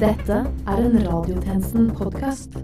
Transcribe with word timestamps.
Dette 0.00 0.36
er 0.64 0.78
en 0.80 0.94
Radiotjenesten-podkast. 1.04 2.54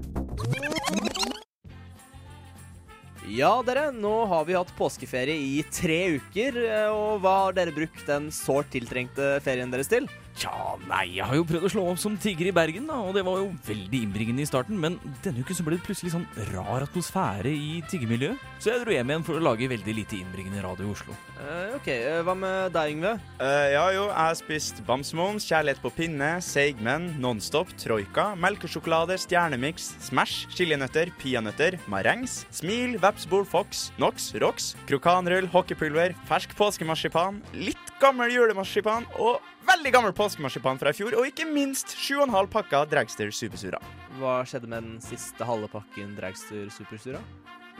Ja, 3.29 3.51
dere, 3.67 3.91
nå 3.93 4.13
har 4.31 4.47
vi 4.49 4.57
hatt 4.57 4.71
påskeferie 4.79 5.37
i 5.37 5.59
tre 5.69 6.17
uker. 6.17 6.57
eh, 6.65 6.89
Og 6.89 7.21
hva 7.21 7.35
har 7.45 7.59
dere 7.59 7.75
brukt 7.77 8.07
den 8.09 8.31
sårt 8.33 8.71
tiltrengte 8.73 9.37
ferien 9.45 9.71
deres 9.71 9.93
til? 9.93 10.09
Tja, 10.37 10.53
nei, 10.85 11.15
jeg 11.17 11.25
har 11.25 11.39
jo 11.39 11.47
prøvd 11.49 11.65
å 11.65 11.71
slå 11.73 11.83
opp 11.89 12.01
som 12.01 12.17
tigger 12.21 12.51
i 12.51 12.53
Bergen, 12.53 12.85
da, 12.91 12.99
og 13.01 13.15
det 13.17 13.23
var 13.25 13.39
jo 13.41 13.47
veldig 13.65 14.01
innbringende 14.05 14.45
i 14.45 14.49
starten, 14.49 14.77
men 14.77 14.99
denne 15.25 15.41
uken 15.41 15.57
så 15.57 15.65
ble 15.65 15.79
det 15.79 15.87
plutselig 15.87 16.13
sånn 16.13 16.27
rar 16.51 16.85
atmosfære 16.85 17.49
i 17.57 17.79
tiggermiljøet, 17.89 18.43
så 18.61 18.75
jeg 18.75 18.83
dro 18.83 18.93
hjem 18.93 19.15
igjen 19.15 19.25
for 19.25 19.39
å 19.39 19.45
lage 19.47 19.71
veldig 19.73 19.95
lite 19.97 20.19
innbringende 20.19 20.61
radio 20.67 20.91
i 20.91 20.93
Oslo. 20.93 21.17
Eh, 21.41 21.73
ok, 21.79 21.89
eh, 21.95 22.21
Hva 22.27 22.35
med 22.37 22.77
deg, 22.77 22.93
Yngve? 22.99 23.15
Eh, 23.41 23.71
ja 23.79 23.87
jo, 23.97 24.05
jeg 24.11 24.19
har 24.19 24.37
spist 24.37 24.85
Bamsemons, 24.85 25.49
Kjærlighet 25.49 25.81
på 25.81 25.95
pinne, 25.97 26.31
Seigmenn, 26.45 27.09
Nonstop, 27.23 27.73
Troika, 27.81 28.29
melkesjokolade, 28.37 29.17
Stjernemix, 29.25 29.95
Smash, 30.05 30.45
chilinøtter, 30.53 31.15
peanøtter, 31.23 31.81
marengs, 31.89 32.43
Smil, 32.53 32.99
Vepsbol, 33.01 33.49
Fox, 33.49 33.87
Nox, 33.97 34.35
Rox, 34.45 34.75
krokanrull, 34.85 35.49
hockeypulver, 35.49 36.13
fersk 36.29 36.53
påskemarsipan, 36.61 37.41
litt 37.57 37.81
gammel 38.01 38.33
julemarsipan 38.35 39.07
og 39.23 39.41
veldig 39.67 39.93
gammel 39.95 40.15
påskemarsipan 40.17 40.79
fra 40.81 40.93
i 40.93 40.97
fjor, 40.97 41.17
og 41.19 41.27
ikke 41.29 41.47
minst 41.49 41.95
7,5 41.97 42.51
pakker 42.53 42.87
Dragster 42.91 43.33
Supersura. 43.35 43.81
Hva 44.21 44.39
skjedde 44.49 44.71
med 44.71 44.85
den 44.85 45.03
siste 45.05 45.47
halve 45.49 45.71
pakken 45.73 46.15
Dragster 46.19 46.69
Supersura? 46.75 47.23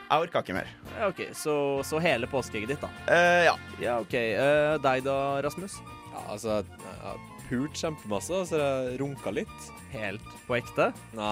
Jeg 0.07 0.23
orka 0.23 0.43
ikke 0.45 0.55
mer. 0.55 0.69
Ja, 0.95 1.09
ok, 1.11 1.23
så, 1.35 1.55
så 1.87 1.99
hele 2.03 2.29
påskeegget 2.31 2.77
ditt, 2.77 2.85
da. 2.85 2.91
Uh, 3.11 3.41
ja. 3.49 3.55
Ja, 3.83 3.97
ok. 4.05 4.15
Uh, 4.15 4.75
deg 4.85 5.03
da, 5.07 5.17
Rasmus? 5.43 5.81
Ja, 6.13 6.23
altså, 6.37 6.61
jeg 6.63 7.01
har 7.03 7.25
pult 7.49 7.81
kjempemasse, 7.81 8.45
så 8.51 8.61
jeg 8.61 9.01
runka 9.03 9.35
litt. 9.35 9.71
Helt 9.91 10.31
på 10.47 10.59
ekte? 10.61 10.93
Nei, 11.19 11.27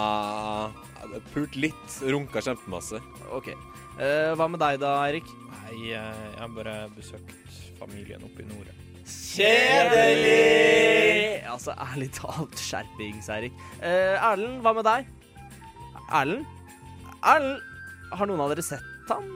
jeg 0.98 1.12
har 1.14 1.30
pult 1.34 1.58
litt, 1.58 2.00
runka 2.02 2.42
kjempemasse. 2.48 2.98
Ok. 3.34 3.52
Uh, 3.94 4.34
hva 4.34 4.50
med 4.50 4.62
deg 4.62 4.82
da, 4.82 4.96
Eirik? 5.06 5.30
Nei, 5.54 5.92
jeg 5.92 6.34
har 6.40 6.50
bare 6.58 6.80
besøkt 6.98 7.62
familien 7.78 8.26
oppe 8.26 8.42
i 8.42 8.50
nord. 8.50 8.83
Kjedelig! 9.04 10.64
Altså, 11.50 11.74
ærlig 11.76 12.08
talt, 12.16 12.56
skjerpings, 12.58 13.28
Eirik. 13.32 13.52
Eh, 13.82 14.16
Erlend, 14.16 14.60
hva 14.64 14.72
med 14.76 14.84
deg? 14.88 15.06
Erlend? 16.08 16.46
Erlend, 17.20 17.60
har 18.14 18.26
noen 18.30 18.42
av 18.44 18.50
dere 18.54 18.64
sett 18.64 19.12
han? 19.12 19.28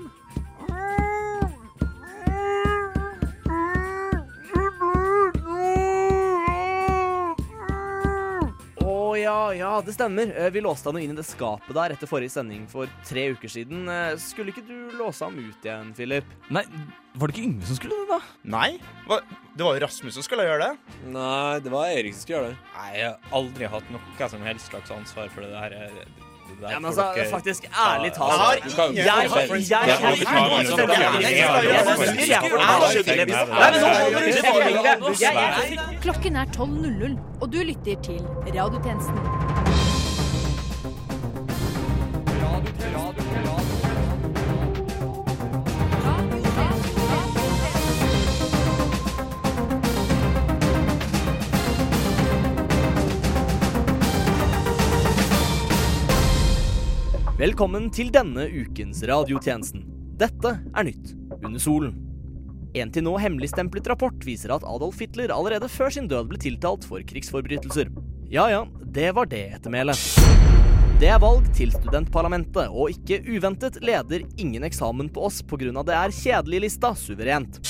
Ja, 9.56 9.80
det 9.84 9.94
stemmer. 9.96 10.30
Eh, 10.36 10.50
Vi 10.54 10.60
låste 10.64 10.88
han 10.90 10.98
jo 10.98 11.02
inn 11.04 11.14
i 11.14 11.18
det 11.18 11.26
skapet 11.26 11.74
der 11.76 11.94
etter 11.94 12.10
forrige 12.10 12.32
sending 12.34 12.66
for 12.70 12.90
tre 13.06 13.28
uker 13.34 13.48
siden. 13.52 13.88
Eh, 13.88 14.16
Skulle 14.20 14.52
ikke 14.54 14.66
du 14.66 14.96
låse 14.98 15.24
ham 15.24 15.36
ut 15.38 15.64
igjen, 15.64 15.92
Philip? 15.96 16.24
Nei, 16.50 16.64
var 17.14 17.28
det 17.28 17.36
ikke 17.36 17.46
Yngve 17.48 17.66
som 17.70 17.78
skulle 17.80 17.98
det, 17.98 18.08
da? 18.12 18.20
Nei, 18.56 18.70
hva? 19.08 19.20
det 19.56 19.66
var 19.66 19.74
jo 19.78 19.84
Rasmus 19.86 20.14
som 20.18 20.22
skulle 20.26 20.46
gjøre 20.46 20.68
det. 20.68 20.96
Nei, 21.14 21.58
det 21.64 21.72
var 21.74 21.90
Erik 21.90 22.14
som 22.14 22.22
skulle 22.24 22.38
gjøre 22.38 22.54
det. 22.54 22.62
Nei, 22.76 22.88
jeg 23.00 23.10
har 23.12 23.36
aldri 23.40 23.70
hatt 23.74 23.92
noe 23.94 24.28
som 24.34 24.48
helst 24.48 24.70
slags 24.72 24.90
ansvar 24.94 25.28
for 25.34 25.46
det 25.46 25.52
der. 25.52 26.27
Ja, 26.62 26.78
men 26.78 26.86
altså, 26.90 27.04
dere 27.14 27.30
faktisk, 27.30 27.62
ærlig 27.64 28.10
ta- 28.12 28.24
talt 28.24 28.34
Jeg 28.34 28.58
er 28.58 28.62
Du 28.68 28.74
kan- 28.76 28.84
ingen 28.84 28.96
Jeg 28.96 29.12
har 29.12 29.22
ansvar. 29.22 29.40
jeg 29.46 29.88
Det 39.64 39.67
Velkommen 57.48 57.86
til 57.88 58.10
denne 58.12 58.42
ukens 58.50 58.98
radiotjenesten. 59.08 59.80
Dette 60.20 60.50
er 60.60 60.84
nytt 60.84 61.14
under 61.38 61.60
solen. 61.62 61.94
En 62.76 62.90
til 62.92 63.06
nå 63.06 63.14
hemmeligstemplet 63.22 63.86
rapport 63.88 64.26
viser 64.26 64.52
at 64.52 64.66
Adolf 64.68 64.98
Hitler 65.00 65.32
allerede 65.32 65.70
før 65.72 65.94
sin 65.94 66.10
død 66.10 66.26
ble 66.28 66.40
tiltalt 66.42 66.84
for 66.84 67.00
krigsforbrytelser. 67.08 67.88
Ja 68.28 68.50
ja, 68.52 68.58
det 68.84 69.14
var 69.16 69.30
det 69.30 69.40
ettermælet. 69.56 70.02
Det 71.00 71.08
er 71.08 71.22
valg 71.22 71.46
til 71.56 71.72
studentparlamentet, 71.72 72.68
og 72.68 72.92
ikke 72.92 73.22
uventet 73.30 73.78
leder 73.80 74.26
ingen 74.36 74.66
eksamen 74.68 75.08
på 75.08 75.24
oss 75.30 75.40
pga. 75.40 75.72
det 75.88 75.96
er 75.96 76.16
kjedelig-lista 76.18 76.92
suverent. 77.00 77.62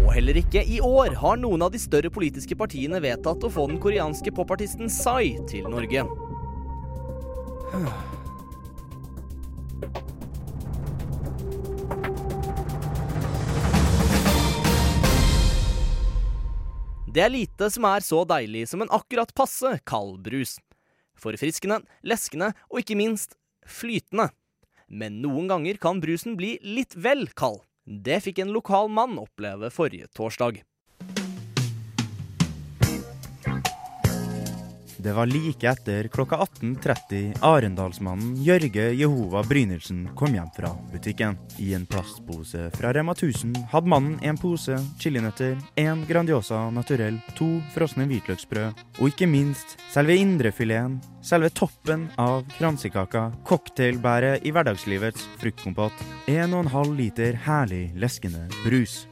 Og 0.00 0.10
heller 0.16 0.42
ikke 0.42 0.64
i 0.64 0.80
år 0.80 1.14
har 1.22 1.38
noen 1.38 1.62
av 1.62 1.70
de 1.70 1.78
større 1.78 2.10
politiske 2.10 2.58
partiene 2.58 2.98
vedtatt 2.98 3.46
å 3.46 3.52
få 3.60 3.68
den 3.70 3.78
koreanske 3.78 4.34
popartisten 4.34 4.90
Psy 4.90 5.38
til 5.46 5.70
Norge. 5.70 6.02
Det 17.14 17.22
er 17.22 17.30
lite 17.30 17.68
som 17.70 17.84
er 17.86 18.02
så 18.02 18.24
deilig 18.26 18.64
som 18.66 18.80
en 18.82 18.90
akkurat 18.90 19.30
passe 19.38 19.68
kald 19.86 20.16
brus. 20.26 20.56
Forfriskende, 21.14 21.76
leskende 22.02 22.48
og 22.66 22.80
ikke 22.80 22.96
minst 22.98 23.36
flytende. 23.70 24.32
Men 24.90 25.20
noen 25.22 25.46
ganger 25.46 25.78
kan 25.78 26.00
brusen 26.02 26.34
bli 26.34 26.56
litt 26.66 26.96
vel 26.98 27.28
kald. 27.38 27.60
Det 27.86 28.18
fikk 28.24 28.40
en 28.42 28.50
lokal 28.56 28.90
mann 28.90 29.14
oppleve 29.22 29.70
forrige 29.70 30.10
torsdag. 30.18 30.58
Det 35.04 35.12
var 35.12 35.26
like 35.26 35.68
etter 35.68 36.08
klokka 36.08 36.36
18.30 36.36 37.34
Arendalsmannen 37.44 38.38
Jørge 38.40 38.86
Jehova 38.96 39.42
Brynildsen 39.44 40.06
kom 40.16 40.32
hjem 40.32 40.48
fra 40.56 40.70
butikken. 40.92 41.36
I 41.60 41.74
en 41.76 41.84
plastpose 41.86 42.70
fra 42.72 42.92
Rema 42.96 43.12
1000 43.12 43.52
hadde 43.68 43.92
mannen 43.92 44.14
en 44.24 44.38
pose 44.40 44.78
chilinøtter, 45.02 45.58
en 45.76 46.06
Grandiosa 46.08 46.62
naturell, 46.72 47.18
to 47.36 47.50
frosne 47.74 48.08
hvitløksbrød 48.08 48.80
og 49.02 49.04
ikke 49.10 49.28
minst 49.28 49.76
selve 49.92 50.16
indrefileten, 50.16 50.96
selve 51.20 51.52
toppen 51.52 52.08
av 52.16 52.48
kransekaka, 52.56 53.26
cocktailbæret 53.44 54.48
i 54.48 54.56
hverdagslivets 54.56 55.28
fruktkompott, 55.44 56.00
en 56.32 56.56
og 56.56 56.64
en 56.64 56.74
halv 56.78 56.96
liter 56.96 57.36
herlig 57.44 57.90
leskende 57.92 58.48
brus. 58.62 59.02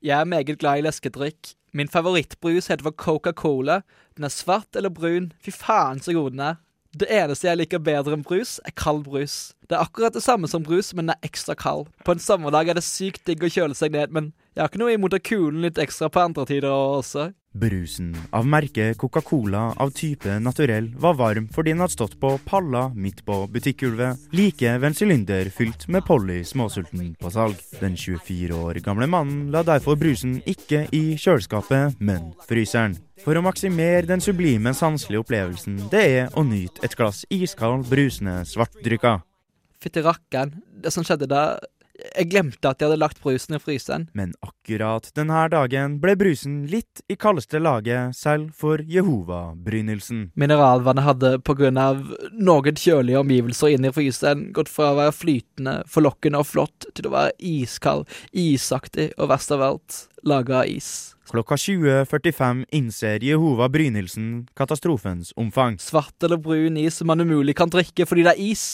Jeg 0.00 0.22
er 0.22 0.32
meget 0.32 0.56
glad 0.56 0.80
i 0.80 0.88
leskedrikk. 0.88 1.52
Min 1.76 1.88
favorittbrus 1.88 2.70
heter 2.70 2.86
for 2.86 2.96
Coca-Cola. 2.96 3.82
Den 4.18 4.26
er 4.26 4.34
svart 4.34 4.74
eller 4.76 4.90
brun. 4.90 5.30
Fy 5.38 5.52
faen 5.54 6.02
så 6.02 6.12
god 6.16 6.34
den 6.34 6.42
er. 6.42 6.56
Det 6.98 7.06
eneste 7.12 7.46
jeg 7.46 7.60
liker 7.60 7.82
bedre 7.84 8.16
enn 8.16 8.24
brus, 8.26 8.56
er 8.66 8.74
kald 8.74 9.04
brus. 9.06 9.52
Det 9.68 9.76
er 9.76 9.84
akkurat 9.84 10.16
det 10.16 10.24
samme 10.24 10.48
som 10.50 10.64
brus, 10.66 10.90
men 10.96 11.06
den 11.06 11.14
er 11.14 11.28
ekstra 11.28 11.54
kald. 11.54 11.86
På 12.02 12.16
en 12.16 12.22
sommerdag 12.22 12.72
er 12.72 12.78
det 12.78 12.86
sykt 12.86 13.28
digg 13.28 13.44
å 13.44 13.50
kjøle 13.52 13.76
seg 13.78 13.92
ned, 13.94 14.10
men 14.10 14.32
jeg 14.56 14.64
har 14.64 14.72
ikke 14.72 14.80
noe 14.82 14.96
imot 14.96 15.14
å 15.14 15.20
kule 15.22 15.52
den 15.52 15.66
litt 15.68 15.78
ekstra 15.78 16.08
på 16.10 16.24
andre 16.24 16.46
tider 16.48 16.72
også. 16.72 17.28
Brusen 17.58 18.16
av 18.30 18.46
merket 18.46 18.98
Coca-Cola 18.98 19.74
av 19.76 19.90
type 19.90 20.38
naturell 20.38 20.92
var 20.96 21.16
varm 21.18 21.48
fordi 21.54 21.72
den 21.72 21.82
hadde 21.82 21.96
stått 21.96 22.14
på 22.20 22.30
palla 22.46 22.88
midt 22.94 23.24
på 23.26 23.40
butikkgulvet, 23.50 24.28
like 24.30 24.74
ved 24.78 24.86
en 24.90 24.94
sylinder 24.94 25.50
fylt 25.50 25.88
med 25.88 26.06
Polly 26.06 26.44
småsulten 26.46 27.14
på 27.18 27.32
salg. 27.34 27.58
Den 27.80 27.96
24 27.96 28.54
år 28.54 28.78
gamle 28.84 29.08
mannen 29.10 29.48
la 29.54 29.64
derfor 29.66 29.98
brusen 29.98 30.38
ikke 30.46 30.84
i 30.94 31.16
kjøleskapet, 31.18 31.98
men 31.98 32.30
fryseren. 32.46 32.94
For 33.24 33.34
å 33.34 33.42
maksimere 33.42 34.06
den 34.06 34.22
sublime 34.22 34.70
sanselige 34.76 35.24
opplevelsen 35.24 35.80
det 35.90 36.04
er 36.20 36.38
å 36.38 36.44
nyte 36.46 36.84
et 36.86 36.94
glass 36.98 37.24
iskald, 37.34 37.88
brusende 37.90 38.44
svartdrikka. 38.46 39.18
Fytti 39.82 40.02
rakkeren. 40.06 40.54
Det 40.78 40.94
som 40.94 41.02
skjedde 41.06 41.26
da 41.30 41.42
Jeg 41.98 42.28
glemte 42.30 42.70
at 42.70 42.78
jeg 42.78 42.88
hadde 42.88 43.00
lagt 43.00 43.20
brusen 43.22 43.56
i 43.56 43.60
fryseren. 43.62 44.06
Men 44.14 44.34
akkurat 44.44 45.08
denne 45.18 45.40
dagen 45.50 45.98
ble 46.02 46.14
brusen 46.18 46.60
litt 46.70 47.02
i 47.10 47.16
kaldeste 47.18 47.58
laget 47.62 48.14
selv 48.16 48.52
for 48.58 48.82
Jehova-brynelsen. 48.86 50.28
Mineralvannet 50.38 51.06
hadde 51.08 51.32
på 51.42 51.56
grunn 51.58 51.80
av 51.82 52.04
noen 52.32 52.78
kjølige 52.78 53.22
omgivelser 53.22 53.74
inne 53.74 53.90
i 53.90 53.96
fryseren 53.96 54.48
gått 54.54 54.70
fra 54.70 54.92
å 54.92 54.98
være 55.00 55.16
flytende, 55.16 55.78
forlokkende 55.90 56.42
og 56.42 56.50
flott 56.52 56.88
til 56.94 57.10
å 57.10 57.14
være 57.16 57.34
iskald, 57.42 58.06
isaktig 58.30 59.10
og 59.18 59.32
verst 59.34 59.54
av 59.54 59.66
alt 59.66 60.04
laga 60.26 60.62
av 60.62 60.70
is. 60.70 61.16
Klokka 61.28 61.58
20.45 61.60 62.62
innser 62.72 63.24
Jehova 63.24 63.68
Brynildsen 63.68 64.46
katastrofens 64.56 65.34
omfang. 65.36 65.76
Svart 65.82 66.24
eller 66.24 66.40
brun 66.40 66.78
is 66.80 66.96
som 66.96 67.10
man 67.10 67.20
umulig 67.20 67.56
kan 67.58 67.68
drikke 67.68 68.06
fordi 68.08 68.24
det 68.24 68.32
er 68.32 68.46
is. 68.54 68.64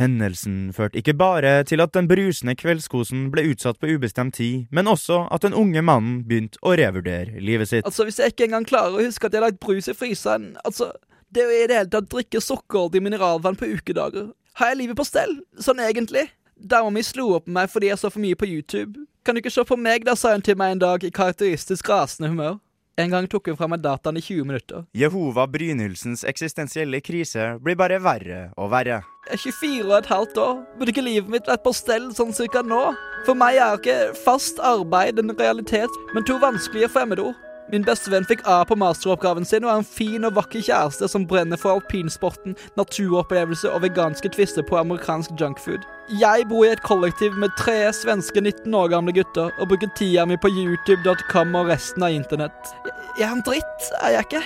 Hendelsen 0.00 0.70
førte 0.72 0.96
ikke 1.00 1.12
bare 1.18 1.60
til 1.68 1.82
at 1.84 1.92
den 1.92 2.08
brusende 2.08 2.54
kveldskosen 2.56 3.26
ble 3.34 3.44
utsatt 3.50 3.80
på 3.80 3.90
ubestemt 3.92 4.38
tid, 4.38 4.64
men 4.72 4.88
også 4.88 5.26
at 5.28 5.44
den 5.44 5.56
unge 5.56 5.82
mannen 5.84 6.22
begynte 6.24 6.60
å 6.64 6.72
revurdere 6.80 7.42
livet 7.44 7.68
sitt. 7.68 7.84
Altså, 7.84 8.06
hvis 8.08 8.20
jeg 8.22 8.32
ikke 8.32 8.48
engang 8.48 8.64
klarer 8.68 8.96
å 8.96 9.04
huske 9.04 9.28
at 9.28 9.36
jeg 9.36 9.42
har 9.42 9.50
lagt 9.50 9.60
brus 9.60 9.90
i 9.90 9.96
fryseren 9.96 10.54
Altså, 10.64 10.90
det 11.28 11.44
å 11.44 11.52
i 11.52 11.66
det 11.68 11.76
hele 11.76 11.92
tatt 11.92 12.08
drikke 12.10 12.40
sukkerholdig 12.42 13.02
mineralvann 13.04 13.58
på 13.60 13.68
ukedager 13.76 14.30
Har 14.58 14.72
jeg 14.72 14.80
livet 14.80 14.98
på 14.98 15.06
stell? 15.06 15.36
Sånn 15.60 15.82
egentlig? 15.84 16.26
Dama 16.56 16.90
mi 16.94 17.04
slo 17.04 17.34
opp 17.36 17.46
med 17.46 17.58
meg 17.60 17.70
fordi 17.72 17.92
jeg 17.92 18.00
så 18.00 18.10
for 18.10 18.20
mye 18.24 18.36
på 18.36 18.48
YouTube. 18.48 19.04
Kan 19.24 19.36
du 19.36 19.40
ikke 19.42 19.52
se 19.52 19.64
på 19.68 19.76
meg, 19.76 20.04
da, 20.08 20.16
sa 20.16 20.32
hun 20.32 20.44
til 20.44 20.56
meg 20.60 20.74
en 20.74 20.82
dag 20.82 21.04
i 21.04 21.12
karakteristisk 21.12 21.88
rasende 21.92 22.32
humør. 22.32 22.58
En 23.00 23.08
gang 23.08 23.26
tok 23.30 23.48
hun 23.48 23.56
fra 23.56 23.68
meg 23.70 23.80
dataen 23.80 24.18
i 24.20 24.22
20 24.24 24.44
minutter. 24.44 24.82
Jehova 24.96 25.46
Brynildsens 25.48 26.20
eksistensielle 26.28 27.00
krise 27.00 27.54
blir 27.64 27.78
bare 27.80 27.96
verre 28.04 28.40
og 28.60 28.68
verre. 28.74 29.00
Jeg 29.30 29.38
er 29.38 29.44
24 29.46 29.86
og 29.86 29.94
et 29.96 30.10
halvt 30.10 30.40
år. 30.42 30.56
Burde 30.76 30.92
ikke 30.92 31.06
livet 31.06 31.30
mitt 31.32 31.48
vært 31.48 31.64
på 31.64 31.72
stell 31.76 32.10
sånn 32.16 32.34
cirka 32.36 32.60
nå? 32.66 32.80
For 33.24 33.38
meg 33.38 33.56
er 33.56 33.78
ikke 33.78 33.98
fast 34.26 34.60
arbeid 34.60 35.20
en 35.22 35.32
realitet, 35.38 35.96
men 36.12 36.26
to 36.28 36.36
vanskelige 36.42 36.90
fremmedord. 36.92 37.38
Min 37.72 37.86
bestevenn 37.86 38.26
fikk 38.26 38.42
A 38.50 38.64
på 38.66 38.76
masteroppgaven 38.76 39.46
sin 39.46 39.64
og 39.64 39.70
er 39.70 39.80
en 39.80 39.86
fin 39.86 40.26
og 40.26 40.34
vakker 40.36 40.64
kjæreste 40.66 41.06
som 41.08 41.24
brenner 41.30 41.60
for 41.60 41.78
alpinsporten, 41.78 42.56
naturopplevelse 42.76 43.70
og 43.70 43.84
veganske 43.86 44.32
tvister 44.34 44.66
på 44.66 44.80
amerikansk 44.80 45.38
junkfood. 45.40 45.86
Jeg 46.10 46.48
bor 46.50 46.64
i 46.66 46.72
et 46.72 46.80
kollektiv 46.82 47.36
med 47.38 47.52
tre 47.54 47.84
svenske 47.94 48.40
19 48.42 48.74
år 48.74 48.88
gamle 48.90 49.12
gutter 49.14 49.52
og 49.62 49.68
bruker 49.70 49.92
tida 49.94 50.24
mi 50.26 50.34
på 50.42 50.50
youtube.com 50.50 51.54
og 51.54 51.70
resten 51.70 52.02
av 52.02 52.10
internett. 52.10 52.72
Jeg, 53.14 53.28
er 53.28 53.30
en 53.30 53.44
dritt, 53.46 53.86
er 54.00 54.16
jeg 54.16 54.26
ikke? 54.26 54.42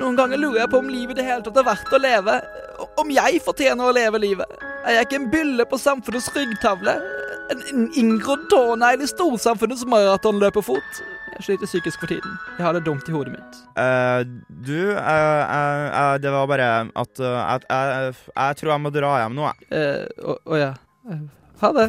Noen 0.00 0.16
ganger 0.16 0.40
lurer 0.40 0.62
jeg 0.62 0.72
på 0.72 0.80
om 0.80 0.88
livet 0.88 1.18
i 1.18 1.20
det 1.20 1.26
hele 1.26 1.44
tatt 1.44 1.60
er 1.60 1.66
verdt 1.68 1.92
å 1.92 2.00
leve. 2.00 2.38
Om 3.02 3.12
jeg 3.12 3.42
fortjener 3.44 3.90
å 3.90 3.92
leve 3.92 4.22
livet. 4.22 4.56
Er 4.88 4.96
jeg 4.96 5.08
ikke 5.10 5.18
en 5.20 5.28
bylle 5.34 5.68
på 5.68 5.80
samfunnets 5.82 6.30
ryggtavle? 6.32 6.96
En 7.52 7.90
inngrodd 7.98 8.48
tånegl 8.48 9.04
i 9.04 9.10
storsamfunnets 9.10 9.84
maratonløperfot? 9.90 11.02
Jeg 11.40 11.46
sliter 11.54 11.68
psykisk 11.70 12.02
for 12.02 12.10
tiden. 12.10 12.32
Jeg 12.58 12.66
har 12.66 12.74
det 12.76 12.82
dumt 12.84 13.06
i 13.08 13.12
hodet 13.14 13.32
mitt. 13.32 13.54
Uh, 13.72 14.20
du, 14.60 14.92
uh, 14.92 15.44
uh, 15.48 16.20
det 16.20 16.28
var 16.34 16.44
bare 16.50 16.66
at 17.00 17.22
jeg, 17.24 18.12
tror 18.60 18.72
jeg 18.74 18.82
må 18.84 18.92
dra 18.92 19.14
hjem 19.22 19.38
nå, 19.38 19.46
jeg. 19.48 19.56
Eh, 19.72 20.04
Å 20.20 20.58
ja. 20.60 20.76
Ha 21.62 21.70
det. 21.78 21.88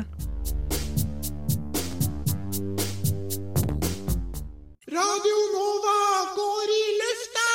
Radio 4.96 5.44
Nova 5.58 6.00
går 6.40 6.72
i 6.78 6.82
lufta! 7.04 7.52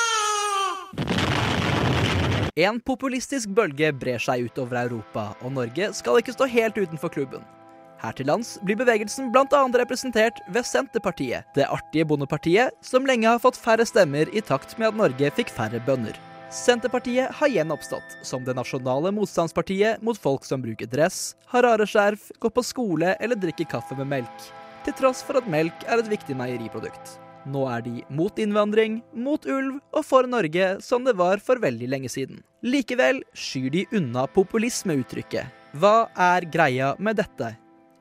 En 2.60 2.84
populistisk 2.84 3.56
bølge 3.56 3.96
brer 3.96 4.20
seg 4.20 4.50
utover 4.50 4.84
Europa, 4.84 5.30
og 5.40 5.56
Norge 5.56 5.94
skal 5.96 6.20
ikke 6.20 6.36
stå 6.36 6.44
helt 6.60 6.76
utenfor 6.76 7.08
klubben. 7.08 7.55
Her 8.02 8.12
til 8.16 8.28
lands 8.28 8.56
blir 8.66 8.76
bevegelsen 8.78 9.30
bl.a. 9.32 9.62
representert 9.80 10.42
ved 10.52 10.68
Senterpartiet, 10.68 11.46
det 11.56 11.68
artige 11.72 12.06
bondepartiet 12.08 12.76
som 12.84 13.08
lenge 13.08 13.28
har 13.30 13.40
fått 13.42 13.58
færre 13.60 13.86
stemmer 13.88 14.28
i 14.36 14.44
takt 14.44 14.76
med 14.78 14.90
at 14.90 14.98
Norge 15.00 15.32
fikk 15.38 15.52
færre 15.54 15.80
bønder. 15.86 16.18
Senterpartiet 16.52 17.32
har 17.34 17.50
igjen 17.50 17.72
oppstått 17.74 18.18
som 18.22 18.44
det 18.46 18.54
nasjonale 18.54 19.10
motstandspartiet 19.16 20.04
mot 20.04 20.18
folk 20.20 20.44
som 20.46 20.62
bruker 20.62 20.86
dress, 20.86 21.34
har 21.50 21.66
rare 21.66 21.88
skjerf, 21.88 22.30
går 22.38 22.54
på 22.54 22.64
skole 22.64 23.16
eller 23.18 23.40
drikker 23.40 23.66
kaffe 23.72 23.98
med 23.98 24.12
melk, 24.12 24.48
til 24.86 24.94
tross 25.00 25.24
for 25.26 25.40
at 25.40 25.48
melk 25.50 25.88
er 25.88 25.98
et 25.98 26.12
viktig 26.12 26.36
meieriprodukt. 26.38 27.16
Nå 27.46 27.66
er 27.70 27.82
de 27.82 28.00
mot 28.10 28.38
innvandring, 28.42 29.00
mot 29.14 29.42
ulv 29.46 29.78
og 29.94 30.06
for 30.06 30.26
Norge 30.30 30.76
som 30.82 31.06
det 31.06 31.14
var 31.18 31.42
for 31.42 31.62
veldig 31.62 31.90
lenge 31.90 32.10
siden. 32.10 32.42
Likevel 32.66 33.22
skyr 33.38 33.70
de 33.74 33.84
unna 33.94 34.26
populismeuttrykket. 34.34 35.54
Hva 35.78 36.08
er 36.14 36.46
greia 36.50 36.94
med 36.98 37.18
dette? 37.22 37.54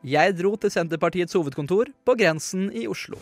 Jeg 0.06 0.36
dro 0.38 0.52
til 0.62 0.70
Senterpartiets 0.70 1.34
hovedkontor 1.34 1.90
på 2.06 2.14
grensen 2.20 2.68
i 2.78 2.84
Oslo. 2.86 3.18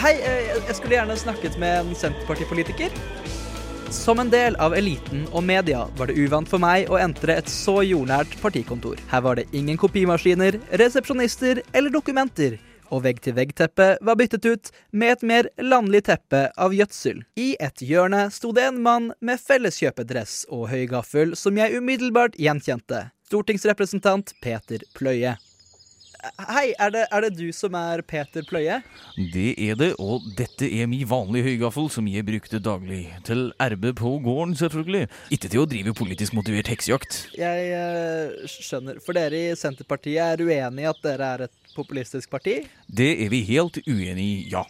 Hei, 0.00 0.16
eh, 0.18 0.48
jeg 0.56 0.74
skulle 0.74 0.96
gjerne 0.96 1.14
snakket 1.14 1.54
med 1.62 1.76
en 1.78 1.94
Senterpartipolitiker. 1.94 2.90
Som 3.94 4.18
en 4.18 4.32
del 4.32 4.58
av 4.58 4.74
eliten 4.74 5.28
og 5.30 5.46
media 5.46 5.84
var 5.94 6.10
det 6.10 6.18
uvant 6.18 6.50
for 6.50 6.58
meg 6.58 6.90
å 6.90 6.98
entre 6.98 7.38
et 7.38 7.46
så 7.46 7.84
jordnært 7.86 8.34
partikontor. 8.42 8.98
Her 9.12 9.22
var 9.22 9.38
det 9.38 9.46
ingen 9.54 9.78
kopimaskiner, 9.78 10.58
resepsjonister 10.82 11.62
eller 11.70 11.94
dokumenter. 11.94 12.58
Og 12.94 13.02
vegg-til-vegg-teppet 13.02 14.02
var 14.06 14.18
byttet 14.20 14.44
ut 14.46 14.70
med 14.94 15.16
et 15.16 15.24
mer 15.26 15.48
landlig 15.58 16.04
teppe 16.06 16.44
av 16.54 16.74
gjødsel. 16.76 17.24
I 17.34 17.54
et 17.58 17.82
hjørne 17.82 18.28
sto 18.30 18.52
det 18.54 18.68
en 18.68 18.78
mann 18.84 19.08
med 19.24 19.42
felleskjøpedress 19.42 20.44
og 20.54 20.68
høy 20.70 20.84
gaffel 20.92 21.34
som 21.38 21.58
jeg 21.58 21.74
umiddelbart 21.80 22.38
gjenkjente. 22.38 23.08
Stortingsrepresentant 23.26 24.36
Peter 24.44 24.84
Pløye. 24.94 25.34
Hei, 26.48 26.72
er 26.80 26.92
det, 26.94 27.02
er 27.12 27.24
det 27.26 27.32
du 27.36 27.48
som 27.52 27.74
er 27.76 28.00
Peter 28.08 28.44
Pløye? 28.48 28.78
Det 29.34 29.50
er 29.60 29.76
det, 29.76 29.90
og 30.00 30.24
dette 30.38 30.64
er 30.64 30.88
min 30.88 31.04
vanlige 31.08 31.50
høygaffel 31.50 31.90
som 31.92 32.08
jeg 32.08 32.24
brukte 32.24 32.60
daglig. 32.64 33.02
Til 33.28 33.50
arbeid 33.60 33.98
på 34.00 34.14
gården, 34.24 34.54
selvfølgelig. 34.56 35.08
Ikke 35.34 35.50
til 35.52 35.64
å 35.64 35.66
drive 35.68 35.92
politisk 35.96 36.36
motivert 36.36 36.70
heksejakt. 36.72 37.18
Jeg 37.36 37.66
uh, 37.76 38.46
skjønner. 38.48 39.02
For 39.04 39.16
dere 39.16 39.42
i 39.50 39.58
Senterpartiet 39.58 40.22
er 40.24 40.44
uenig 40.44 40.86
i 40.86 40.88
at 40.88 41.04
dere 41.04 41.28
er 41.36 41.46
et 41.48 41.76
populistisk 41.76 42.32
parti? 42.32 42.62
Det 42.88 43.10
er 43.26 43.32
vi 43.32 43.44
helt 43.50 43.82
uenig 43.84 44.24
i, 44.24 44.40
ja. 44.54 44.64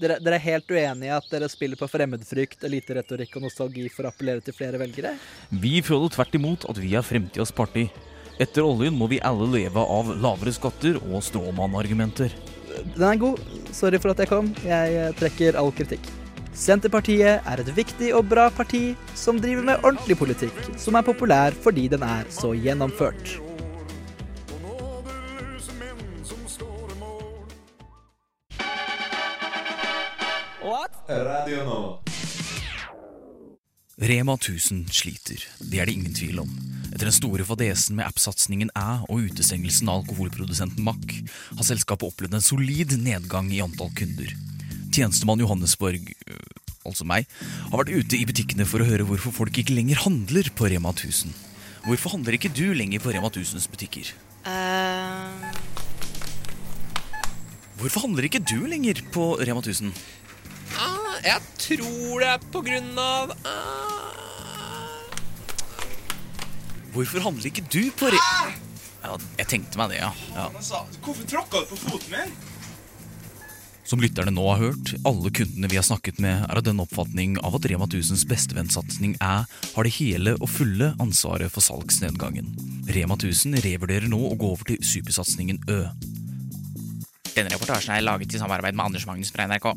Dere, 0.00 0.16
dere 0.22 0.40
er 0.40 0.46
helt 0.48 0.72
uenige 0.72 1.10
i 1.10 1.14
at 1.14 1.28
dere 1.30 1.50
spiller 1.52 1.78
på 1.78 1.90
fremmedfrykt, 1.92 2.64
eliteretorikk 2.66 3.36
og 3.36 3.46
nostalgi 3.50 3.84
for 3.92 4.08
å 4.08 4.14
appellere 4.14 4.42
til 4.42 4.56
flere 4.56 4.80
velgere? 4.80 5.14
Vi 5.52 5.76
føler 5.86 6.16
tvert 6.16 6.40
imot 6.40 6.66
at 6.72 6.80
vi 6.80 6.96
er 6.96 7.06
fremtidas 7.06 7.52
parti. 7.54 7.86
Etter 8.42 8.66
oljen 8.66 8.96
må 8.98 9.06
vi 9.10 9.20
alle 9.22 9.46
leve 9.46 9.78
av 9.78 10.10
lavere 10.18 10.52
skatter 10.54 10.98
og 11.04 11.22
stråmannargumenter. 11.22 12.34
Den 12.96 13.06
er 13.06 13.20
god. 13.20 13.40
Sorry 13.70 14.00
for 14.02 14.10
at 14.10 14.24
jeg 14.24 14.30
kom. 14.32 14.50
Jeg 14.66 14.98
eh, 14.98 15.14
trekker 15.20 15.58
all 15.60 15.70
kritikk. 15.74 16.08
Senterpartiet 16.54 17.42
er 17.46 17.62
et 17.62 17.70
viktig 17.74 18.12
og 18.14 18.28
bra 18.30 18.48
parti 18.54 18.92
som 19.18 19.40
driver 19.42 19.66
med 19.70 19.86
ordentlig 19.86 20.18
politikk, 20.18 20.60
som 20.78 20.94
er 20.98 21.06
populær 21.06 21.54
fordi 21.64 21.88
den 21.90 22.06
er 22.06 22.30
så 22.30 22.54
gjennomført. 22.54 23.38
Radio. 31.04 32.00
Rema 34.00 34.34
1000 34.34 34.88
sliter, 34.90 35.44
det 35.60 35.78
er 35.80 35.86
det 35.86 35.94
ingen 35.98 36.14
tvil 36.16 36.40
om. 36.40 36.73
Etter 36.94 37.08
den 37.10 37.14
store 37.16 37.42
fadesen 37.42 37.96
med 37.98 38.06
app-satsingen 38.06 38.68
Æ 38.78 38.88
og 39.10 39.24
utestengelsen 39.26 39.88
av 39.90 40.04
alkoholprodusenten 40.04 40.84
Mack, 40.86 41.16
har 41.58 41.66
selskapet 41.66 42.06
opplevd 42.06 42.36
en 42.38 42.44
solid 42.44 42.94
nedgang 43.02 43.48
i 43.50 43.58
antall 43.64 43.90
kunder. 43.98 44.30
Tjenestemann 44.94 45.42
Johannesborg, 45.42 46.06
øh, 46.30 46.54
altså 46.86 47.02
meg, 47.10 47.26
har 47.72 47.80
vært 47.80 47.90
ute 47.98 48.20
i 48.20 48.28
butikkene 48.30 48.66
for 48.70 48.78
å 48.78 48.86
høre 48.86 49.08
hvorfor 49.08 49.34
folk 49.34 49.58
ikke 49.58 49.74
lenger 49.74 50.04
handler 50.04 50.52
på 50.54 50.70
Rema 50.70 50.94
1000. 50.94 51.34
Hvorfor 51.88 52.14
handler 52.14 52.38
ikke 52.38 52.54
du 52.54 52.68
lenger 52.78 53.02
på 53.02 53.10
Rema 53.10 53.26
1000s 53.26 53.66
butikker? 53.74 54.14
Hvorfor 57.82 58.06
handler 58.06 58.30
ikke 58.30 58.44
du 58.46 58.60
lenger 58.70 59.02
på 59.10 59.32
Rema 59.42 59.66
1000? 59.66 59.90
Uh, 60.78 61.14
jeg 61.26 61.42
tror 61.58 62.22
det 62.22 62.34
er 62.36 62.50
på 62.54 62.62
grunn 62.70 62.94
av 63.02 63.34
ah. 63.42 64.13
Hvorfor 66.94 67.24
handler 67.24 67.50
ikke 67.50 67.64
du 67.72 67.88
på 67.98 68.10
Re... 68.14 68.18
Ja, 69.04 69.16
jeg 69.40 69.48
tenkte 69.50 69.78
meg 69.80 69.90
det, 69.92 69.98
ja. 69.98 70.12
ja. 70.32 70.44
Hvorfor 71.02 71.24
tråkka 71.28 71.64
du 71.64 71.72
på 71.72 71.78
foten 71.82 72.12
min? 72.14 72.36
Som 73.84 74.00
lytterne 74.00 74.32
nå 74.32 74.44
har 74.48 74.62
hørt, 74.62 74.94
alle 75.04 75.28
kundene 75.34 75.68
vi 75.68 75.76
har 75.76 75.84
snakket 75.84 76.22
med, 76.22 76.46
er 76.46 76.60
av 76.60 76.64
den 76.64 76.80
oppfatning 76.80 77.34
av 77.44 77.58
at 77.58 77.66
Rema 77.68 77.84
1000s 77.90 78.22
bestevennsatsing 78.30 79.18
Æ 79.18 79.32
har 79.44 79.84
det 79.84 79.92
hele 79.98 80.36
og 80.38 80.48
fulle 80.48 80.94
ansvaret 81.02 81.52
for 81.52 81.66
salgsnedgangen. 81.66 82.54
Rema 82.94 83.18
1000 83.18 83.58
revurderer 83.66 84.08
nå 84.08 84.22
å 84.30 84.38
gå 84.40 84.54
over 84.54 84.70
til 84.70 84.80
supersatsingen 84.80 85.60
Ø. 85.68 85.82
Denne 87.34 87.50
reportasjen 87.52 87.98
er 87.98 88.06
laget 88.06 88.32
i 88.32 88.40
samarbeid 88.40 88.78
med 88.78 88.86
Anders 88.86 89.04
Magnus 89.10 89.34
fra 89.34 89.50
NRK. 89.50 89.72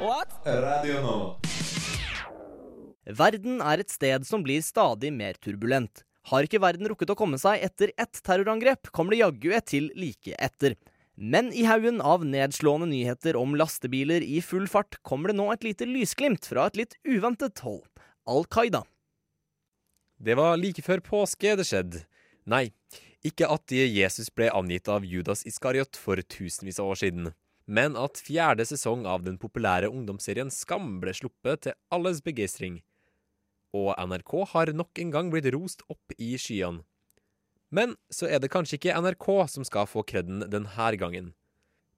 What? 0.00 0.40
Radio 0.44 1.02
Nova. 1.04 1.43
Verden 3.04 3.60
er 3.60 3.82
et 3.82 3.92
sted 3.92 4.24
som 4.24 4.42
blir 4.44 4.64
stadig 4.64 5.12
mer 5.12 5.36
turbulent. 5.36 6.04
Har 6.30 6.46
ikke 6.46 6.62
verden 6.62 6.88
rukket 6.88 7.12
å 7.12 7.18
komme 7.18 7.36
seg 7.40 7.60
etter 7.66 7.92
ett 8.00 8.20
terrorangrep, 8.24 8.88
kommer 8.96 9.12
det 9.12 9.20
jaggu 9.20 9.50
et 9.52 9.66
til 9.68 9.90
like 9.92 10.32
etter. 10.40 10.78
Men 11.14 11.52
i 11.52 11.66
haugen 11.68 12.00
av 12.00 12.24
nedslående 12.24 12.88
nyheter 12.90 13.36
om 13.36 13.52
lastebiler 13.54 14.24
i 14.24 14.40
full 14.42 14.64
fart 14.66 14.96
kommer 15.04 15.30
det 15.30 15.38
nå 15.38 15.50
et 15.52 15.66
lite 15.66 15.86
lysglimt 15.86 16.48
fra 16.48 16.66
et 16.70 16.80
litt 16.80 16.96
uventet 17.04 17.60
hold. 17.62 17.84
Al 18.26 18.48
Qaida. 18.48 18.82
Det 20.16 20.34
var 20.40 20.56
like 20.56 20.82
før 20.82 21.04
påske 21.04 21.54
det 21.60 21.68
skjedde. 21.68 22.02
Nei, 22.48 22.70
ikke 23.24 23.48
at 23.52 23.72
Jesus 23.72 24.32
ble 24.32 24.48
angitt 24.52 24.88
av 24.88 25.04
Judas 25.04 25.44
Iskariot 25.48 25.96
for 26.00 26.20
tusenvis 26.24 26.80
av 26.80 26.94
år 26.94 27.02
siden. 27.04 27.34
men 27.66 27.96
at 27.96 28.20
fjerde 28.20 28.64
sesong 28.68 29.06
av 29.08 29.22
den 29.24 29.38
populære 29.40 29.88
ungdomsserien 29.88 30.50
Skam 30.52 30.98
ble 31.00 31.14
sluppet 31.16 31.62
til 31.64 31.76
alles 31.94 32.20
begeistring. 32.20 32.82
Og 33.74 33.94
NRK 33.98 34.34
har 34.52 34.70
nok 34.72 35.00
en 35.02 35.14
gang 35.14 35.30
blitt 35.32 35.50
rost 35.54 35.82
opp 35.90 36.14
i 36.18 36.34
skyene. 36.38 36.84
Men 37.74 37.96
så 38.12 38.28
er 38.30 38.38
det 38.38 38.52
kanskje 38.54 38.78
ikke 38.78 38.94
NRK 39.02 39.26
som 39.50 39.66
skal 39.66 39.88
få 39.90 40.04
kreden 40.06 40.44
denne 40.46 40.90
gangen. 41.00 41.32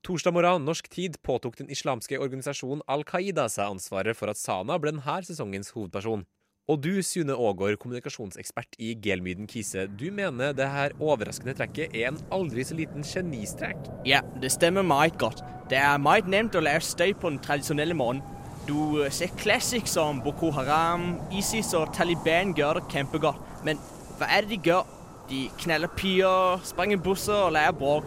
Torsdag 0.07 0.33
morgen 0.33 0.65
norsk 0.65 0.89
tid 0.89 1.19
påtok 1.27 1.59
den 1.59 1.69
islamske 1.69 2.17
organisasjonen 2.23 2.85
Al 2.89 3.03
Qaida 3.05 3.49
seg 3.51 3.75
ansvaret 3.75 4.17
for 4.17 4.31
at 4.31 4.41
Sana 4.41 4.79
ble 4.79 4.95
denne 4.95 5.17
sesongens 5.27 5.75
hovedperson. 5.75 6.25
Og 6.67 6.81
du, 6.83 7.03
Sune 7.03 7.35
Aagaard, 7.35 7.77
kommunikasjonsekspert 7.83 8.79
i 8.83 8.95
Gelmyden 8.99 9.47
Kise, 9.47 9.85
du 9.87 10.09
mener 10.15 10.55
det 10.57 10.67
her 10.67 10.95
overraskende 10.99 11.55
trekket 11.59 11.95
er 11.95 12.09
en 12.09 12.19
aldri 12.35 12.65
så 12.67 12.75
liten 12.79 13.07
genistrek? 13.07 13.79
Ja, 14.07 14.23
det 14.43 14.51
stemmer 14.55 14.83
meget 14.83 15.19
godt. 15.19 15.45
Det 15.71 15.79
er 15.79 16.03
meget 16.03 16.27
nevnt 16.31 16.59
å 16.59 16.65
lære 16.65 16.83
støy 16.83 17.13
på 17.15 17.31
den 17.31 17.39
tradisjonelle 17.43 17.95
måten. 17.95 18.25
Du 18.69 19.07
ser 19.11 19.29
classics 19.39 19.91
som 19.91 20.21
Boko 20.21 20.51
Haram, 20.51 21.21
ISIS 21.33 21.75
og 21.75 21.93
Taliban 21.95 22.55
gjør 22.55 22.81
det 22.81 22.89
kjempegodt. 22.91 23.39
Men 23.65 23.79
hva 24.19 24.27
er 24.27 24.43
det 24.43 24.51
de 24.51 24.59
gjør? 24.71 24.89
De 25.31 25.45
kneller 25.59 25.91
piger, 25.97 26.59
sprenger 26.67 26.99
busser 27.03 27.35
og 27.47 27.53
lærer 27.53 27.73
bråk. 27.73 28.05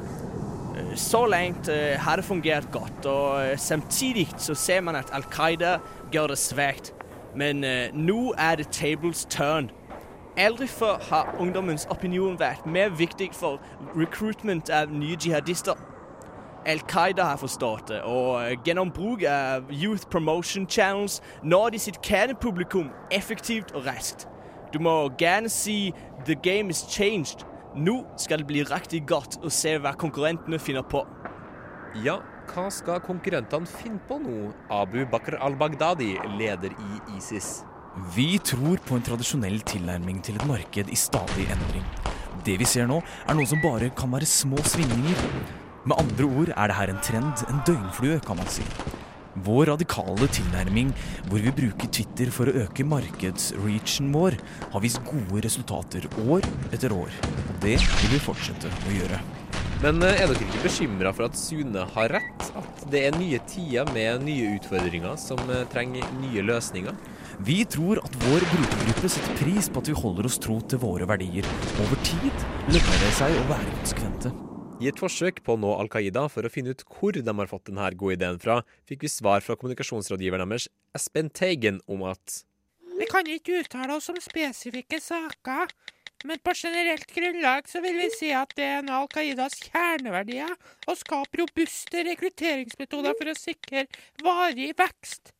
Øh, 0.77 0.97
Så 0.97 1.25
langt 1.25 1.69
øh, 1.69 1.95
har 1.99 2.15
det 2.15 2.25
fungert 2.25 2.71
godt, 2.71 3.05
og 3.05 3.47
øh, 3.47 3.57
samtidig 3.57 4.29
så 4.37 4.53
ser 4.55 4.81
man 4.81 4.95
at 4.95 5.05
Al 5.13 5.23
Qaida 5.23 5.77
gjør 6.11 6.27
det 6.27 6.37
svakt. 6.37 6.93
Men 7.35 7.65
nå 7.93 8.33
er 8.37 8.55
det 8.55 8.67
tables 8.67 9.25
turn. 9.29 9.71
Aldri 10.37 10.67
før 10.67 10.97
har 11.09 11.35
ungdommens 11.39 11.87
opinion 11.89 12.39
vært 12.39 12.65
mer 12.65 12.89
viktig 12.89 13.29
for 13.33 13.59
recruitment 13.95 14.69
av 14.69 14.89
nye 14.91 15.17
jihadister. 15.25 15.73
Al 16.69 16.79
Qaida 16.85 17.23
har 17.25 17.39
forstått 17.41 17.88
det, 17.89 17.99
og 18.05 18.43
øh, 18.43 18.51
gjennom 18.61 18.91
bruk 18.93 19.23
av 19.25 19.71
youth 19.73 20.05
promotion 20.13 20.67
channels 20.69 21.15
når 21.41 21.71
de 21.73 21.79
sitt 21.81 21.95
kjernepublikum 22.05 22.91
effektivt 23.11 23.71
og 23.73 23.88
raskt. 23.88 24.27
Du 24.69 24.77
må 24.77 25.09
gjerne 25.17 25.49
si 25.49 25.93
'the 26.25 26.35
game 26.35 26.69
is 26.69 26.83
changed'. 26.85 27.41
Nå 27.75 28.05
skal 28.17 28.39
det 28.39 28.47
bli 28.47 28.61
riktig 28.63 29.07
godt 29.07 29.39
å 29.41 29.49
se 29.49 29.77
hva 29.81 29.95
konkurrentene 29.97 30.59
finner 30.59 30.85
på. 30.85 31.01
Ja, 32.05 32.19
hva 32.53 32.67
skal 32.69 33.01
konkurrentene 33.01 33.65
finne 33.65 34.01
på 34.07 34.19
nå? 34.21 34.51
Abu 34.69 35.05
Bakr 35.09 35.39
al-Baghdadi, 35.41 36.17
leder 36.38 36.69
i 36.69 37.17
ISIS. 37.17 37.63
Vi 38.15 38.38
tror 38.38 38.77
på 38.85 38.95
en 38.95 39.05
tradisjonell 39.05 39.61
tilnærming 39.65 40.21
til 40.21 40.38
et 40.38 40.45
marked 40.45 40.89
i 40.89 40.95
stadig 40.95 41.47
endring. 41.49 41.85
Det 42.45 42.59
vi 42.59 42.65
ser 42.65 42.85
nå, 42.85 43.01
er 43.25 43.33
noe 43.33 43.49
som 43.49 43.61
bare 43.61 43.89
kan 43.89 44.13
være 44.13 44.29
små 44.29 44.61
svingninger. 44.61 45.68
Med 45.88 45.95
andre 45.95 46.25
ord 46.27 46.50
er 46.51 46.67
det 46.67 46.75
her 46.75 46.91
en 46.91 47.03
trend, 47.03 47.43
en 47.48 47.62
døgnflue, 47.67 48.19
kan 48.25 48.36
man 48.39 48.50
si. 48.51 48.65
Vår 49.45 49.69
radikale 49.69 50.27
tilnærming, 50.27 50.89
hvor 51.29 51.39
vi 51.39 51.53
bruker 51.55 51.88
Twitter 51.95 52.31
for 52.36 52.50
å 52.50 52.65
øke 52.65 52.83
markedsreachen 52.83 54.09
vår, 54.12 54.36
har 54.74 54.83
vist 54.83 55.00
gode 55.07 55.43
resultater 55.45 56.07
år 56.25 56.43
etter 56.74 56.91
år. 56.91 57.13
Og 57.45 57.62
det 57.63 57.77
vil 57.79 58.15
vi 58.15 58.19
fortsette 58.25 58.71
å 58.89 58.95
gjøre. 58.98 59.21
Men 59.79 60.03
eh, 60.03 60.17
er 60.19 60.27
dere 60.27 60.43
ikke 60.43 60.65
bekymra 60.65 61.13
for 61.15 61.29
at 61.29 61.39
Sune 61.39 61.86
har 61.93 62.12
rett? 62.17 62.50
At 62.59 62.83
det 62.91 63.05
er 63.07 63.15
nye 63.15 63.39
tider 63.48 63.88
med 63.95 64.25
nye 64.27 64.57
utfordringer 64.57 65.15
som 65.21 65.39
eh, 65.48 65.63
trenger 65.71 66.03
nye 66.19 66.43
løsninger? 66.43 67.00
Vi 67.48 67.62
tror 67.71 68.03
at 68.03 68.19
vår 68.25 68.43
brukergruppe 68.51 69.13
setter 69.15 69.39
pris 69.39 69.71
på 69.71 69.79
at 69.79 69.93
vi 69.93 69.95
holder 70.01 70.27
oss 70.27 70.41
tro 70.43 70.59
til 70.59 70.83
våre 70.83 71.07
verdier. 71.07 71.48
Over 71.79 72.03
tid 72.03 72.45
lønner 72.67 73.01
det 73.05 73.15
seg 73.21 73.39
å 73.39 73.50
være 73.53 73.79
konsekvente. 73.79 74.36
I 74.79 74.88
et 74.88 75.00
forsøk 75.00 75.41
på 75.43 75.57
å 75.57 75.59
nå 75.59 75.74
Al 75.75 75.89
Qaida 75.91 76.21
for 76.31 76.48
å 76.48 76.51
finne 76.51 76.71
ut 76.71 76.86
hvor 76.88 77.12
de 77.12 77.24
har 77.27 77.50
fått 77.51 77.67
denne 77.67 77.89
gode 78.00 78.15
ideen 78.15 78.38
fra, 78.39 78.62
fikk 78.88 79.03
vi 79.03 79.12
svar 79.12 79.43
fra 79.43 79.57
kommunikasjonsrådgiveren 79.59 80.48
deres, 80.48 80.69
Espen 80.95 81.27
Teigen, 81.36 81.81
om 81.91 82.05
at 82.07 82.45
Vi 83.00 83.07
kan 83.12 83.27
ikke 83.27 83.59
uttale 83.59 83.98
oss 83.98 84.07
om 84.12 84.19
spesifikke 84.24 85.01
saker, 85.03 85.67
men 86.27 86.39
på 86.43 86.55
generelt 86.55 87.12
grunnlag 87.12 87.67
så 87.67 87.83
vil 87.83 88.00
vi 88.00 88.07
si 88.15 88.31
at 88.36 88.55
det 88.55 88.63
er 88.63 88.79
en 88.79 88.91
av 88.91 89.03
Al 89.03 89.12
Qaidas 89.12 89.59
kjerneverdier 89.67 90.55
å 90.88 90.95
skape 90.95 91.41
robuste 91.43 92.05
rekrutteringsmetoder 92.07 93.19
for 93.19 93.31
å 93.31 93.36
sikre 93.36 93.86
varig 94.24 94.71
vekst. 94.79 95.36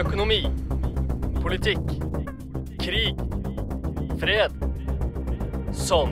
Økonomi. 0.00 0.44
Politikk. 1.40 2.09
Krig. 2.90 3.14
Fred. 4.20 4.52
Sånn. 5.72 6.10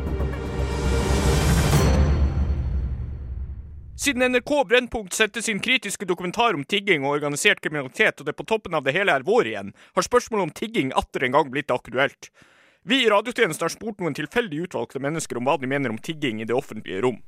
Siden 3.99 4.23
NRK 4.31 4.53
Brennpunkt 4.69 5.13
setter 5.13 5.43
sin 5.43 5.59
kritiske 5.59 6.07
dokumentar 6.07 6.55
om 6.55 6.63
tigging 6.63 7.03
og 7.03 7.17
organisert 7.17 7.59
kriminalitet, 7.65 8.21
og 8.23 8.29
det 8.29 8.37
på 8.39 8.47
toppen 8.47 8.79
av 8.79 8.87
det 8.87 8.95
hele 8.95 9.11
er 9.11 9.27
vår 9.27 9.51
igjen, 9.51 9.75
har 9.99 10.07
spørsmålet 10.07 10.47
om 10.47 10.55
tigging 10.55 10.95
atter 10.95 11.27
en 11.27 11.35
gang 11.35 11.51
blitt 11.51 11.75
aktuelt. 11.75 12.31
Vi 12.87 13.01
i 13.03 13.11
radiotjenesten 13.11 13.67
har 13.67 13.75
spurt 13.75 13.99
noen 13.99 14.15
tilfeldig 14.15 14.69
utvalgte 14.69 15.03
mennesker 15.03 15.43
om 15.43 15.51
hva 15.51 15.59
de 15.59 15.73
mener 15.75 15.91
om 15.91 15.99
tigging 15.99 16.45
i 16.45 16.47
det 16.47 16.55
offentlige 16.55 17.03
rom. 17.03 17.19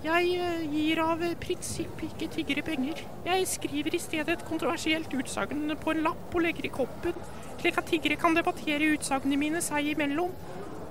Jeg 0.00 0.30
eh, 0.40 0.62
gir 0.72 0.96
av 1.04 1.20
prinsipp 1.42 1.98
ikke 2.06 2.30
tiggere 2.32 2.62
penger. 2.64 3.02
Jeg 3.26 3.48
skriver 3.50 3.92
i 3.92 3.98
stedet 4.00 4.32
et 4.32 4.44
kontroversielt 4.48 5.12
utsagn 5.12 5.74
på 5.76 5.92
en 5.92 6.00
lapp 6.06 6.32
og 6.32 6.40
legger 6.40 6.64
i 6.64 6.70
koppen, 6.72 7.18
slik 7.60 7.76
at 7.76 7.90
tiggere 7.90 8.16
kan 8.16 8.32
debattere 8.32 8.94
utsagnene 8.94 9.36
mine 9.36 9.60
seg 9.60 9.90
imellom. 9.90 10.32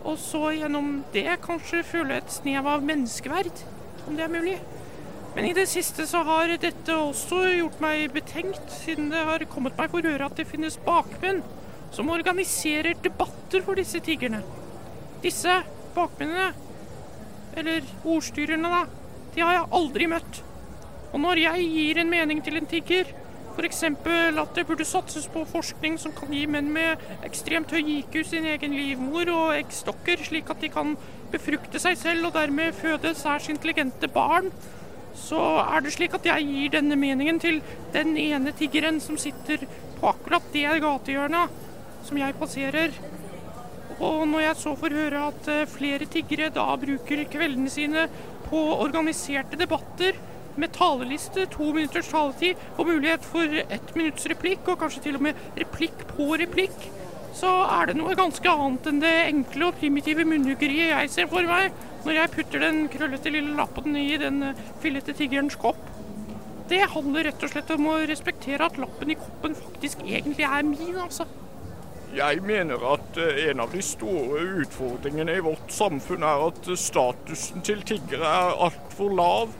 Og 0.06 0.20
så 0.22 0.52
gjennom 0.60 1.00
det 1.16 1.26
kanskje 1.42 1.82
føle 1.90 2.20
et 2.20 2.30
snev 2.36 2.70
av 2.70 2.86
menneskeverd, 2.86 3.64
om 4.06 4.14
det 4.14 4.28
er 4.28 4.36
mulig. 4.36 4.60
Men 5.34 5.50
i 5.50 5.56
det 5.58 5.66
siste 5.74 6.06
så 6.10 6.22
har 6.30 6.54
dette 6.62 6.94
også 6.94 7.42
gjort 7.56 7.82
meg 7.82 8.14
betenkt, 8.14 8.62
siden 8.84 9.10
det 9.10 9.26
har 9.26 9.50
kommet 9.50 9.78
meg 9.82 9.90
for 9.90 10.06
øre 10.06 10.30
at 10.30 10.38
det 10.38 10.46
finnes 10.54 10.78
bakmenn 10.86 11.42
som 11.98 12.14
organiserer 12.14 12.94
debatter 13.02 13.66
for 13.66 13.82
disse 13.82 14.06
tiggerne. 14.06 14.46
Disse 15.26 15.64
bakmennene, 15.98 16.54
eller 17.58 17.82
ordstyrerne 18.06 18.70
da, 18.70 18.86
de 19.40 19.46
har 19.48 19.56
jeg 19.56 19.72
aldri 19.78 20.08
møtt. 20.12 20.42
Og 21.14 21.22
når 21.24 21.40
jeg 21.46 21.68
gir 21.72 22.00
en 22.02 22.10
mening 22.12 22.42
til 22.44 22.60
en 22.60 22.68
tigger, 22.68 23.08
f.eks. 23.56 23.84
at 23.88 24.56
det 24.56 24.66
burde 24.68 24.88
satses 24.88 25.28
på 25.32 25.46
forskning 25.48 25.96
som 26.00 26.12
kan 26.16 26.34
gi 26.36 26.44
menn 26.48 26.68
med 26.76 27.00
ekstremt 27.28 27.72
høy 27.72 27.80
IQ 28.00 28.20
sin 28.28 28.48
egen 28.52 28.76
livmor 28.76 29.32
og 29.32 29.54
eggstokker, 29.56 30.20
slik 30.28 30.52
at 30.52 30.60
de 30.64 30.72
kan 30.74 30.98
befrukte 31.32 31.80
seg 31.80 31.96
selv 32.00 32.30
og 32.30 32.36
dermed 32.36 32.76
føde 32.76 33.14
særs 33.16 33.48
intelligente 33.52 34.12
barn, 34.12 34.52
så 35.16 35.40
er 35.64 35.84
det 35.84 35.96
slik 35.96 36.16
at 36.16 36.28
jeg 36.28 36.48
gir 36.48 36.76
denne 36.76 37.00
meningen 37.00 37.40
til 37.40 37.62
den 37.96 38.16
ene 38.20 38.54
tiggeren 38.56 39.00
som 39.04 39.20
sitter 39.20 39.64
på 40.00 40.12
akkurat 40.12 40.52
det 40.54 40.68
gatehjørnet 40.84 41.56
som 42.08 42.20
jeg 42.20 42.38
passerer. 42.40 42.96
Og 44.00 44.24
når 44.32 44.46
jeg 44.46 44.56
så 44.62 44.74
får 44.80 44.96
høre 44.96 45.24
at 45.28 45.48
eh, 45.52 45.66
flere 45.68 46.08
tiggere 46.08 46.48
da 46.56 46.70
bruker 46.80 47.26
kveldene 47.32 47.72
sine 47.72 48.06
på 48.50 48.60
organiserte 48.84 49.60
debatter 49.60 50.18
med 50.60 50.74
taleliste, 50.76 51.46
to 51.54 51.72
minutters 51.76 52.10
taletid 52.12 52.60
og 52.76 52.88
mulighet 52.90 53.26
for 53.26 53.60
ett 53.62 53.94
minutts 53.96 54.28
replikk, 54.30 54.66
og 54.68 54.80
kanskje 54.82 55.06
til 55.08 55.20
og 55.20 55.28
med 55.30 55.44
replikk 55.60 56.04
på 56.16 56.34
replikk, 56.42 56.90
så 57.40 57.52
er 57.70 57.90
det 57.90 58.00
noe 58.00 58.18
ganske 58.18 58.52
annet 58.52 58.90
enn 58.90 59.04
det 59.04 59.14
enkle 59.28 59.70
og 59.70 59.78
primitive 59.80 60.26
munnhuggeriet 60.28 60.92
jeg 60.92 61.14
ser 61.14 61.30
for 61.32 61.46
meg 61.48 61.72
når 62.06 62.16
jeg 62.16 62.34
putter 62.34 62.64
den 62.64 62.82
krøllete 62.92 63.32
lille 63.34 63.56
lappen 63.58 63.96
i 64.00 64.10
den 64.20 64.42
eh, 64.50 64.62
fillete 64.84 65.14
tiggerens 65.16 65.58
kopp. 65.60 65.80
Det 66.70 66.82
handler 66.94 67.28
rett 67.28 67.44
og 67.44 67.52
slett 67.52 67.72
om 67.76 67.88
å 67.92 68.00
respektere 68.10 68.66
at 68.66 68.80
lappen 68.82 69.12
i 69.12 69.18
koppen 69.20 69.56
faktisk 69.58 70.04
egentlig 70.06 70.48
er 70.48 70.66
min, 70.68 70.98
altså. 71.02 71.28
Jeg 72.16 72.42
mener 72.42 72.82
at 72.90 73.18
eh, 73.22 73.50
en 73.52 73.60
av 73.62 73.74
de 73.74 73.82
store 73.86 74.42
utfordringene 74.64 75.36
i 75.38 75.44
vårt 75.46 75.70
samfunn 75.70 76.26
er 76.26 76.42
at 76.48 76.70
statusen 76.82 77.62
til 77.66 77.84
tiggere 77.86 78.26
er 78.26 78.64
altfor 78.66 79.14
lav. 79.14 79.54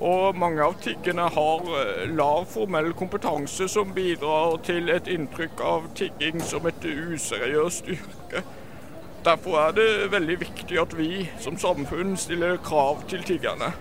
Og 0.00 0.36
mange 0.36 0.64
av 0.64 0.78
tiggerne 0.82 1.28
har 1.36 1.68
eh, 1.82 2.06
lav 2.16 2.48
formell 2.50 2.94
kompetanse 2.96 3.68
som 3.68 3.92
bidrar 3.94 4.56
til 4.64 4.88
et 4.94 5.10
inntrykk 5.12 5.60
av 5.60 5.90
tigging 5.98 6.40
som 6.40 6.64
et 6.70 6.88
useriøst 6.88 7.92
yrke. 7.98 8.44
Derfor 9.24 9.60
er 9.66 9.76
det 9.76 9.88
veldig 10.12 10.40
viktig 10.40 10.80
at 10.80 10.96
vi 10.96 11.26
som 11.40 11.60
samfunn 11.60 12.16
stiller 12.20 12.56
krav 12.64 13.04
til 13.12 13.24
tiggerne. 13.28 13.74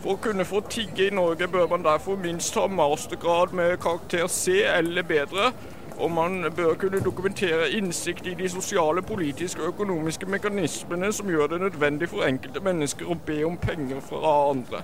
For 0.00 0.14
å 0.14 0.22
kunne 0.22 0.48
få 0.48 0.62
tigge 0.70 1.08
i 1.08 1.14
Norge 1.14 1.48
bør 1.50 1.68
man 1.74 1.84
derfor 1.84 2.16
minst 2.20 2.56
ha 2.56 2.68
mastergrad 2.72 3.52
med 3.56 3.80
karakter 3.84 4.28
C 4.32 4.62
eller 4.64 5.04
bedre, 5.04 5.52
og 5.98 6.10
man 6.10 6.46
bør 6.56 6.74
kunne 6.74 7.00
dokumentere 7.00 7.70
innsikt 7.70 8.26
i 8.26 8.34
de 8.38 8.48
sosiale, 8.48 9.02
politiske 9.02 9.62
og 9.62 9.68
økonomiske 9.68 10.26
mekanismene 10.26 11.12
som 11.12 11.30
gjør 11.30 11.46
det 11.46 11.60
nødvendig 11.60 12.08
for 12.08 12.26
enkelte 12.26 12.62
mennesker 12.62 13.10
å 13.10 13.18
be 13.26 13.40
om 13.46 13.56
penger 13.58 14.00
fra 14.00 14.34
andre. 14.50 14.82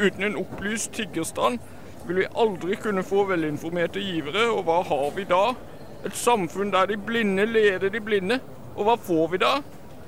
Uten 0.00 0.24
en 0.24 0.38
opplyst 0.40 0.92
tiggerstand 0.96 1.58
vil 2.06 2.22
vi 2.22 2.30
aldri 2.36 2.78
kunne 2.80 3.02
få 3.04 3.26
velinformerte 3.28 4.00
givere, 4.00 4.46
og 4.50 4.64
hva 4.64 4.80
har 4.88 5.10
vi 5.16 5.26
da? 5.28 5.42
Et 6.06 6.16
samfunn 6.16 6.72
der 6.72 6.86
de 6.88 6.96
blinde 6.96 7.44
leder 7.46 7.92
de 7.92 8.00
blinde. 8.00 8.40
Og 8.76 8.86
hva 8.86 8.96
får 8.96 9.28
vi 9.34 9.40
da? 9.42 9.58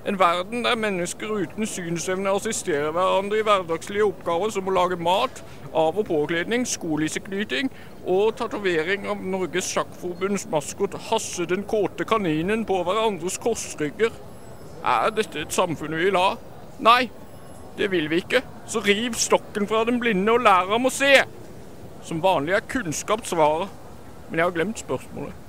En 0.07 0.19
verden 0.19 0.65
der 0.65 0.75
mennesker 0.75 1.31
uten 1.31 1.67
synsevne 1.67 2.31
assisterer 2.35 2.91
hverandre 2.91 3.39
i 3.39 3.45
hverdagslige 3.47 4.09
oppgaver 4.09 4.51
som 4.51 4.67
å 4.67 4.75
lage 4.75 4.97
mat, 4.99 5.43
av- 5.73 5.99
og 6.01 6.09
påkledning, 6.09 6.65
skolisseknyting 6.67 7.71
og 8.03 8.35
tatovering 8.37 9.07
av 9.07 9.23
Norges 9.23 9.71
Sjakkforbunds 9.71 10.49
maskot 10.51 10.97
Hasse 11.07 11.47
den 11.47 11.63
kåte 11.71 12.05
kaninen 12.05 12.65
på 12.67 12.81
hverandres 12.83 13.39
korsrygger. 13.39 14.11
Er 14.83 15.15
dette 15.15 15.45
et 15.45 15.55
samfunn 15.55 15.95
vi 15.95 16.09
vil 16.09 16.19
ha? 16.19 16.35
Nei, 16.83 17.07
det 17.79 17.93
vil 17.93 18.11
vi 18.11 18.25
ikke. 18.25 18.43
Så 18.67 18.83
riv 18.83 19.15
stokken 19.15 19.71
fra 19.71 19.85
den 19.87 20.03
blinde 20.03 20.35
og 20.35 20.43
lær 20.43 20.67
ham 20.75 20.91
å 20.91 20.93
se. 20.93 21.15
Som 22.03 22.25
vanlig 22.25 22.59
er 22.59 22.67
kunnskap 22.75 23.23
svaret. 23.31 23.71
Men 24.29 24.43
jeg 24.43 24.51
har 24.51 24.59
glemt 24.59 24.83
spørsmålet. 24.83 25.42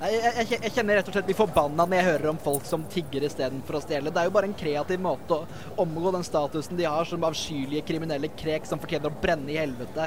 Nei, 0.00 0.14
jeg, 0.16 0.46
jeg, 0.54 0.72
kjenner 0.72 0.96
rett 0.96 1.08
og 1.10 1.12
slett 1.12 1.26
blir 1.28 1.36
forbanna 1.36 1.84
når 1.84 1.98
jeg 1.98 2.06
hører 2.06 2.30
om 2.30 2.38
folk 2.40 2.64
som 2.64 2.86
tigger 2.88 3.26
istedenfor 3.26 3.76
å 3.76 3.80
stjele. 3.84 4.08
Det 4.08 4.22
er 4.22 4.30
jo 4.30 4.32
bare 4.32 4.48
en 4.48 4.56
kreativ 4.56 5.02
måte 5.04 5.36
å 5.36 5.80
omgå 5.84 6.12
den 6.14 6.24
statusen 6.24 6.78
de 6.78 6.86
har 6.88 7.04
som 7.08 7.26
avskyelige 7.28 7.84
kriminelle 7.90 8.30
krek 8.32 8.64
som 8.68 8.80
fortjener 8.80 9.12
å 9.12 9.18
brenne 9.20 9.52
i 9.52 9.58
helvete. 9.60 10.06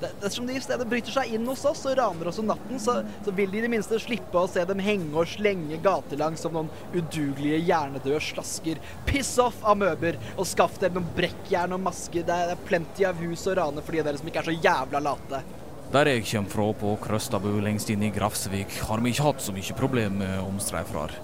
Det, 0.00 0.10
Dersom 0.20 0.44
de 0.44 0.58
i 0.58 0.60
stedet 0.60 0.84
bryter 0.88 1.14
seg 1.14 1.32
inn 1.32 1.48
hos 1.48 1.64
oss 1.68 1.86
og 1.88 1.96
raner 1.96 2.28
oss 2.28 2.40
om 2.42 2.50
natten, 2.50 2.76
så, 2.84 2.98
så 3.24 3.32
vil 3.36 3.48
de 3.52 3.62
i 3.62 3.64
det 3.64 3.70
minste 3.72 4.00
slippe 4.00 4.42
å 4.42 4.48
se 4.48 4.66
dem 4.68 4.82
henge 4.84 5.08
og 5.16 5.32
slenge 5.32 5.80
gatelangs 5.88 6.44
som 6.44 6.56
noen 6.56 6.68
udugelige 6.92 7.62
hjernedøde 7.64 8.20
slasker. 8.26 8.80
Piss 9.08 9.32
off, 9.40 9.56
amøber, 9.72 10.20
og 10.36 10.48
skaff 10.52 10.76
dem 10.84 10.98
noen 10.98 11.08
brekkjern 11.16 11.78
og 11.78 11.84
masker. 11.88 12.28
Det 12.28 12.36
er, 12.36 12.52
det 12.52 12.58
er 12.58 12.68
plenty 12.68 13.08
av 13.08 13.24
hus 13.24 13.48
å 13.48 13.56
rane 13.56 13.80
for 13.80 13.96
de 13.96 14.04
av 14.04 14.10
dere 14.10 14.20
som 14.20 14.28
ikke 14.28 14.44
er 14.44 14.52
så 14.52 14.58
jævla 14.68 15.04
late. 15.08 15.42
Der 15.90 16.06
jeg 16.06 16.22
kommer 16.22 16.50
fra, 16.52 16.64
på 16.78 16.90
Krøstabu 17.02 17.48
lengst 17.58 17.88
inn 17.90 18.04
i 18.06 18.12
Grafsvik, 18.14 18.76
har 18.86 19.00
vi 19.02 19.10
ikke 19.10 19.24
hatt 19.26 19.40
så 19.42 19.50
mye 19.50 19.74
problem 19.74 20.20
med 20.20 20.36
omstreifere. 20.38 21.16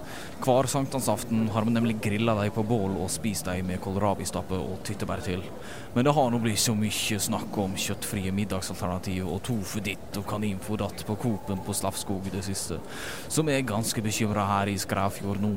Hver 0.43 0.67
sankthansaften 0.67 1.45
har 1.53 1.63
vi 1.63 1.71
nemlig 1.71 1.95
grilla 2.03 2.35
dem 2.35 2.51
på 2.51 2.65
bål 2.67 2.97
og 2.99 3.07
spist 3.09 3.47
dem 3.47 3.71
med 3.71 3.79
kålrabistappe 3.79 4.59
og 4.59 4.81
tyttebær 4.83 5.23
til. 5.23 5.45
Men 5.95 6.03
det 6.03 6.13
har 6.17 6.27
nå 6.33 6.41
blitt 6.43 6.59
så 6.59 6.75
mye 6.75 7.21
snakk 7.23 7.55
om 7.63 7.79
kjøttfrie 7.79 8.35
middagsalternativ 8.35 9.31
og 9.31 9.39
tofu 9.47 9.79
ditt 9.87 10.19
og 10.19 10.27
kaninfôr 10.27 10.83
datt 10.83 11.05
på 11.07 11.15
Coop-en 11.15 11.63
på 11.63 11.77
Slafskog 11.79 12.27
i 12.27 12.35
det 12.35 12.43
siste, 12.49 12.81
som 13.31 13.47
er 13.47 13.63
ganske 13.63 14.03
bekymra 14.03 14.49
her 14.51 14.73
i 14.73 14.75
Skræfjord 14.83 15.39
nå. 15.47 15.53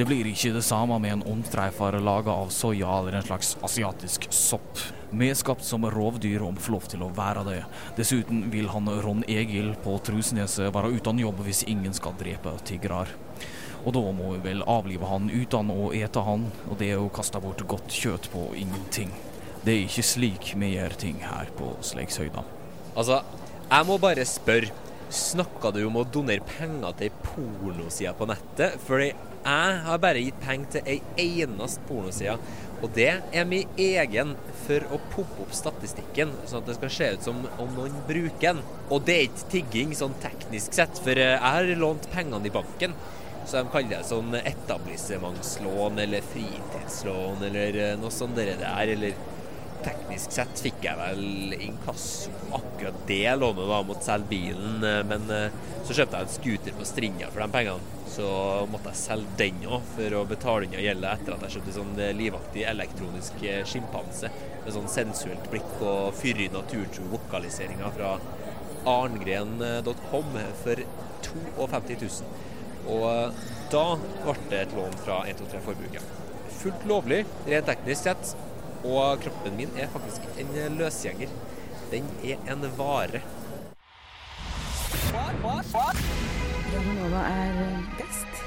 Det 0.00 0.08
blir 0.08 0.24
ikke 0.24 0.56
det 0.56 0.64
samme 0.64 0.96
med 1.04 1.18
en 1.18 1.26
omstreifer 1.34 2.00
laga 2.00 2.32
av 2.32 2.48
soya 2.48 3.02
eller 3.02 3.20
en 3.20 3.28
slags 3.28 3.58
asiatisk 3.60 4.24
sopp. 4.32 4.88
Vi 5.10 5.30
er 5.30 5.36
skapt 5.40 5.64
som 5.64 5.86
rovdyr 5.88 6.42
og 6.44 6.58
må 6.58 6.60
få 6.60 6.74
lov 6.74 6.88
til 6.92 7.00
å 7.00 7.08
være 7.16 7.44
det. 7.46 7.60
Dessuten 7.96 8.42
vil 8.52 8.68
han 8.68 8.90
Ron 9.00 9.22
Egil 9.24 9.70
på 9.80 9.94
Trusneset 10.04 10.68
være 10.74 10.90
uten 10.98 11.22
jobb 11.22 11.40
hvis 11.46 11.62
ingen 11.64 11.96
skal 11.96 12.16
drepe 12.20 12.52
tigrer. 12.68 13.14
Og 13.86 13.94
da 13.96 14.02
må 14.12 14.34
vi 14.34 14.42
vel 14.50 14.60
avlive 14.68 15.08
han 15.08 15.30
uten 15.32 15.72
å 15.72 15.88
ete 15.96 16.20
han, 16.26 16.50
og 16.68 16.76
det 16.82 16.90
er 16.92 17.00
å 17.00 17.08
kaste 17.14 17.40
bort 17.40 17.64
godt 17.70 17.94
kjøtt 17.94 18.28
på 18.34 18.50
ingenting. 18.60 19.14
Det 19.64 19.72
er 19.72 19.86
ikke 19.86 20.04
slik 20.04 20.52
vi 20.60 20.74
gjør 20.74 20.98
ting 21.00 21.22
her 21.24 21.48
på 21.56 21.70
Sleikshøyda. 21.88 22.44
Altså, 22.92 23.22
jeg 23.64 23.88
må 23.88 23.96
bare 24.02 24.28
spørre. 24.28 24.74
Snakka 25.08 25.70
du 25.72 25.78
om 25.86 25.94
å 25.96 26.04
donere 26.04 26.44
penger 26.44 26.92
til 26.98 27.06
ei 27.08 27.22
pornoside 27.24 28.10
på 28.18 28.26
nettet? 28.28 28.74
Fordi 28.84 29.06
jeg 29.08 29.78
har 29.86 30.00
bare 30.02 30.20
gitt 30.20 30.42
penger 30.42 30.74
til 30.74 30.90
ei 30.92 30.98
eneste 31.40 31.80
pornoside. 31.88 32.36
Og 32.78 32.92
det 32.94 33.10
er 33.34 33.46
min 33.48 33.78
egen 33.80 34.34
for 34.64 34.84
å 34.94 35.00
poppe 35.10 35.42
opp 35.42 35.54
statistikken, 35.56 36.30
sånn 36.46 36.62
at 36.62 36.68
det 36.70 36.76
skal 36.76 36.92
se 36.94 37.08
ut 37.16 37.24
som 37.26 37.40
om 37.58 37.72
noen 37.74 37.96
bruker 38.06 38.52
den. 38.52 38.60
Og 38.94 39.02
det 39.08 39.16
er 39.16 39.24
ikke 39.26 39.48
tigging 39.54 39.94
sånn 39.98 40.14
teknisk 40.22 40.76
sett, 40.78 41.00
for 41.02 41.18
eh, 41.18 41.34
jeg 41.34 41.42
har 41.42 41.72
lånt 41.80 42.06
pengene 42.14 42.46
i 42.46 42.54
banken. 42.54 42.94
Så 43.48 43.62
de 43.62 43.72
kaller 43.72 43.96
det 43.96 44.04
sånn 44.04 44.34
etablissementslån 44.38 45.98
eller 46.04 46.26
fritidslån 46.30 47.46
eller 47.48 47.80
eh, 47.82 47.94
noe 47.98 48.14
sånt 48.14 48.38
der. 48.38 48.54
Eller 48.60 49.16
teknisk 49.84 50.32
sett 50.34 50.60
fikk 50.62 50.84
jeg 50.86 50.98
vel 50.98 51.54
inkasso 51.58 52.32
på 52.38 52.58
akkurat 52.58 52.98
det 53.08 53.36
lånet 53.38 53.70
da, 53.70 53.78
mot 53.86 54.02
selge 54.04 54.30
bilen. 54.32 54.82
eh, 54.84 55.04
Men 55.08 55.30
eh, 55.34 55.56
så 55.84 55.96
kjøpte 55.96 56.18
jeg 56.18 56.26
en 56.26 56.34
scooter 56.34 56.76
på 56.78 56.88
Stringa 56.88 57.30
for 57.30 57.44
de 57.44 57.48
pengene. 57.54 57.94
Så 58.08 58.28
måtte 58.72 58.92
jeg 58.92 59.00
selge 59.02 59.36
den 59.38 59.60
òg 59.68 59.84
for 59.94 60.16
å 60.18 60.24
betale 60.28 60.66
unna 60.66 60.82
gjelda 60.82 61.12
etter 61.14 61.36
at 61.36 61.46
jeg 61.46 61.56
kjøpte 61.56 61.76
sånn 61.76 61.94
eh, 62.02 62.14
livaktig 62.18 62.64
elektronisk 62.70 63.44
sjimpanse 63.68 64.32
med 64.64 64.74
sånn 64.74 64.90
sensuelt 64.92 65.50
blikk 65.52 65.78
og 65.80 66.16
fyrig 66.18 66.50
naturtro 66.54 67.06
vokaliseringer 67.12 67.94
fra 67.94 68.16
arngren.com 68.88 70.36
for 70.62 70.82
52 71.22 71.98
000. 72.02 72.44
Og 72.88 73.40
da 73.72 73.84
ble 74.24 74.34
det 74.48 74.60
et 74.64 74.76
lån 74.76 74.94
fra 75.04 75.20
123 75.26 75.60
Forbruket. 75.66 76.12
Fullt 76.58 76.86
lovlig, 76.88 77.22
rent 77.46 77.68
teknisk 77.68 78.06
sett. 78.08 78.30
Og 78.84 79.22
kroppen 79.24 79.56
min 79.58 79.72
er 79.76 79.90
faktisk 79.90 80.22
en 80.38 80.78
løsgjenger. 80.78 81.32
Den 81.90 82.06
er 82.22 82.38
en 82.52 82.62
vare. 82.78 83.22
Radionova 86.68 87.22
er 87.26 87.58
best. 87.98 88.42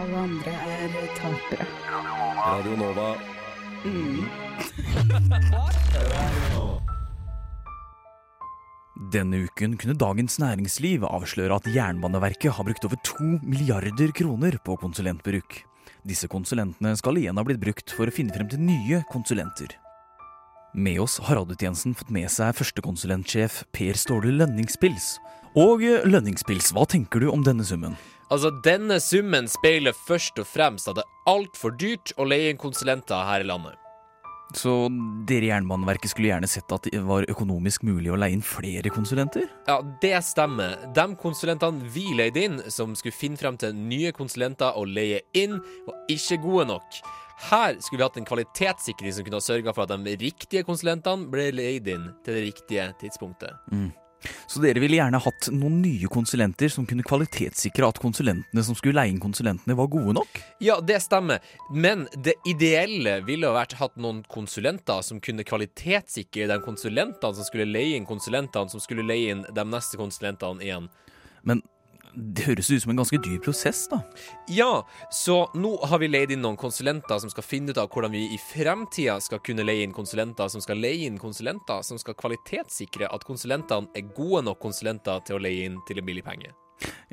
Alle 0.00 0.16
andre 0.16 0.54
er 0.74 0.96
tapere. 1.18 1.66
Radionova. 2.40 3.10
Denne 9.10 9.44
uken 9.46 9.78
kunne 9.80 9.96
Dagens 9.96 10.38
Næringsliv 10.38 11.04
avsløre 11.08 11.56
at 11.60 11.68
Jernbaneverket 11.74 12.52
har 12.52 12.64
brukt 12.64 12.84
over 12.84 13.00
to 13.04 13.24
milliarder 13.42 14.12
kroner 14.16 14.58
på 14.64 14.76
konsulentbruk. 14.76 15.69
Disse 16.06 16.28
konsulentene 16.32 16.94
skal 16.96 17.18
igjen 17.20 17.36
ha 17.36 17.44
blitt 17.44 17.60
brukt 17.60 17.92
for 17.92 18.08
å 18.08 18.14
finne 18.14 18.32
frem 18.34 18.48
til 18.48 18.62
nye 18.64 19.02
konsulenter. 19.12 19.74
Med 20.72 21.00
oss 21.02 21.18
har 21.26 21.40
radiotjenesten 21.40 21.96
fått 21.98 22.12
med 22.14 22.30
seg 22.30 22.54
førstekonsulentsjef 22.60 23.64
Per 23.74 23.98
Ståle 23.98 24.30
Lønningspils. 24.36 25.16
Og 25.58 25.82
eh, 25.82 26.06
Lønningspils, 26.06 26.70
hva 26.76 26.86
tenker 26.86 27.24
du 27.24 27.26
om 27.32 27.42
denne 27.42 27.66
summen? 27.66 27.98
Altså, 28.30 28.52
denne 28.62 29.00
summen 29.02 29.50
speiler 29.50 29.96
først 30.06 30.38
og 30.38 30.46
fremst 30.46 30.86
at 30.86 31.00
det 31.00 31.02
er 31.02 31.32
altfor 31.32 31.74
dyrt 31.74 32.14
å 32.14 32.28
leie 32.30 32.52
inn 32.52 32.60
konsulenter 32.60 33.26
her 33.26 33.42
i 33.42 33.48
landet. 33.50 33.74
Så 34.56 34.88
dere 35.28 35.46
i 35.46 35.50
Jernbaneverket 35.50 36.10
skulle 36.12 36.30
gjerne 36.32 36.48
sett 36.50 36.72
at 36.74 36.88
det 36.90 37.02
var 37.06 37.28
økonomisk 37.30 37.84
mulig 37.86 38.10
å 38.10 38.18
leie 38.18 38.34
inn 38.34 38.44
flere 38.44 38.90
konsulenter? 38.92 39.46
Ja, 39.68 39.78
det 40.02 40.16
stemmer. 40.26 40.76
De 40.96 41.06
konsulentene 41.20 41.86
vi 41.94 42.08
leide 42.18 42.44
inn, 42.48 42.60
som 42.72 42.96
skulle 42.98 43.16
finne 43.16 43.38
frem 43.40 43.58
til 43.60 43.76
nye 43.76 44.12
konsulenter 44.16 44.76
å 44.76 44.84
leie 44.88 45.22
inn, 45.38 45.58
var 45.86 46.04
ikke 46.10 46.40
gode 46.42 46.68
nok. 46.72 47.00
Her 47.40 47.78
skulle 47.80 48.02
vi 48.02 48.04
hatt 48.04 48.18
en 48.20 48.28
kvalitetssikring 48.28 49.14
som 49.16 49.24
kunne 49.24 49.40
ha 49.40 49.44
sørga 49.44 49.72
for 49.72 49.86
at 49.86 49.94
de 50.04 50.16
riktige 50.20 50.66
konsulentene 50.66 51.30
ble 51.32 51.48
leid 51.54 51.88
inn 51.88 52.10
til 52.24 52.36
det 52.36 52.46
riktige 52.50 52.90
tidspunktet. 53.00 53.56
Mm. 53.72 53.88
Så 54.46 54.60
dere 54.62 54.82
ville 54.82 54.98
gjerne 54.98 55.20
hatt 55.22 55.48
noen 55.54 55.80
nye 55.82 56.10
konsulenter 56.12 56.72
som 56.72 56.86
kunne 56.88 57.04
kvalitetssikre 57.06 57.88
at 57.88 58.00
konsulentene 58.02 58.64
som 58.66 58.76
skulle 58.78 58.98
leie 59.00 59.14
inn 59.14 59.22
konsulentene, 59.22 59.76
var 59.78 59.90
gode 59.92 60.16
nok? 60.18 60.40
Ja, 60.62 60.78
det 60.84 61.00
stemmer, 61.04 61.40
men 61.72 62.06
det 62.24 62.36
ideelle 62.48 63.20
ville 63.26 63.52
vært 63.54 63.78
hatt 63.80 63.96
noen 64.00 64.22
konsulenter 64.30 65.04
som 65.06 65.22
kunne 65.24 65.46
kvalitetssikre 65.46 66.48
de 66.50 66.60
konsulentene 66.64 67.36
som 67.36 67.48
skulle 67.48 67.68
leie 67.70 67.96
inn 67.96 68.08
konsulentene 68.08 68.72
som 68.72 68.82
skulle 68.82 69.06
leie 69.06 69.34
inn 69.34 69.44
de 69.48 69.66
neste 69.66 70.00
konsulentene 70.00 70.64
igjen. 70.66 70.90
Men 71.46 71.62
det 72.14 72.46
høres 72.48 72.70
ut 72.70 72.82
som 72.82 72.92
en 72.92 73.00
ganske 73.00 73.18
dyr 73.22 73.38
prosess, 73.44 73.84
da. 73.90 74.00
Ja, 74.50 74.82
så 75.14 75.42
nå 75.54 75.74
har 75.90 76.02
vi 76.02 76.10
leid 76.10 76.34
inn 76.34 76.42
noen 76.44 76.58
konsulenter 76.60 77.20
som 77.22 77.32
skal 77.32 77.46
finne 77.46 77.74
ut 77.74 77.80
av 77.80 77.90
hvordan 77.92 78.14
vi 78.14 78.26
i 78.34 78.40
fremtida 78.40 79.18
skal 79.22 79.42
kunne 79.44 79.66
leie 79.66 79.84
inn 79.86 79.94
konsulenter 79.96 80.50
som 80.52 80.64
skal 80.64 80.80
leie 80.82 81.06
inn 81.08 81.20
konsulenter 81.20 81.84
som 81.86 82.00
skal 82.00 82.18
kvalitetssikre 82.18 83.10
at 83.10 83.26
konsulentene 83.28 83.90
er 83.96 84.10
gode 84.16 84.44
nok 84.48 84.60
konsulenter 84.62 85.22
til 85.26 85.38
å 85.38 85.44
leie 85.44 85.68
inn 85.68 85.78
til 85.88 86.02
en 86.02 86.08
billig 86.08 86.26
penge. 86.26 86.52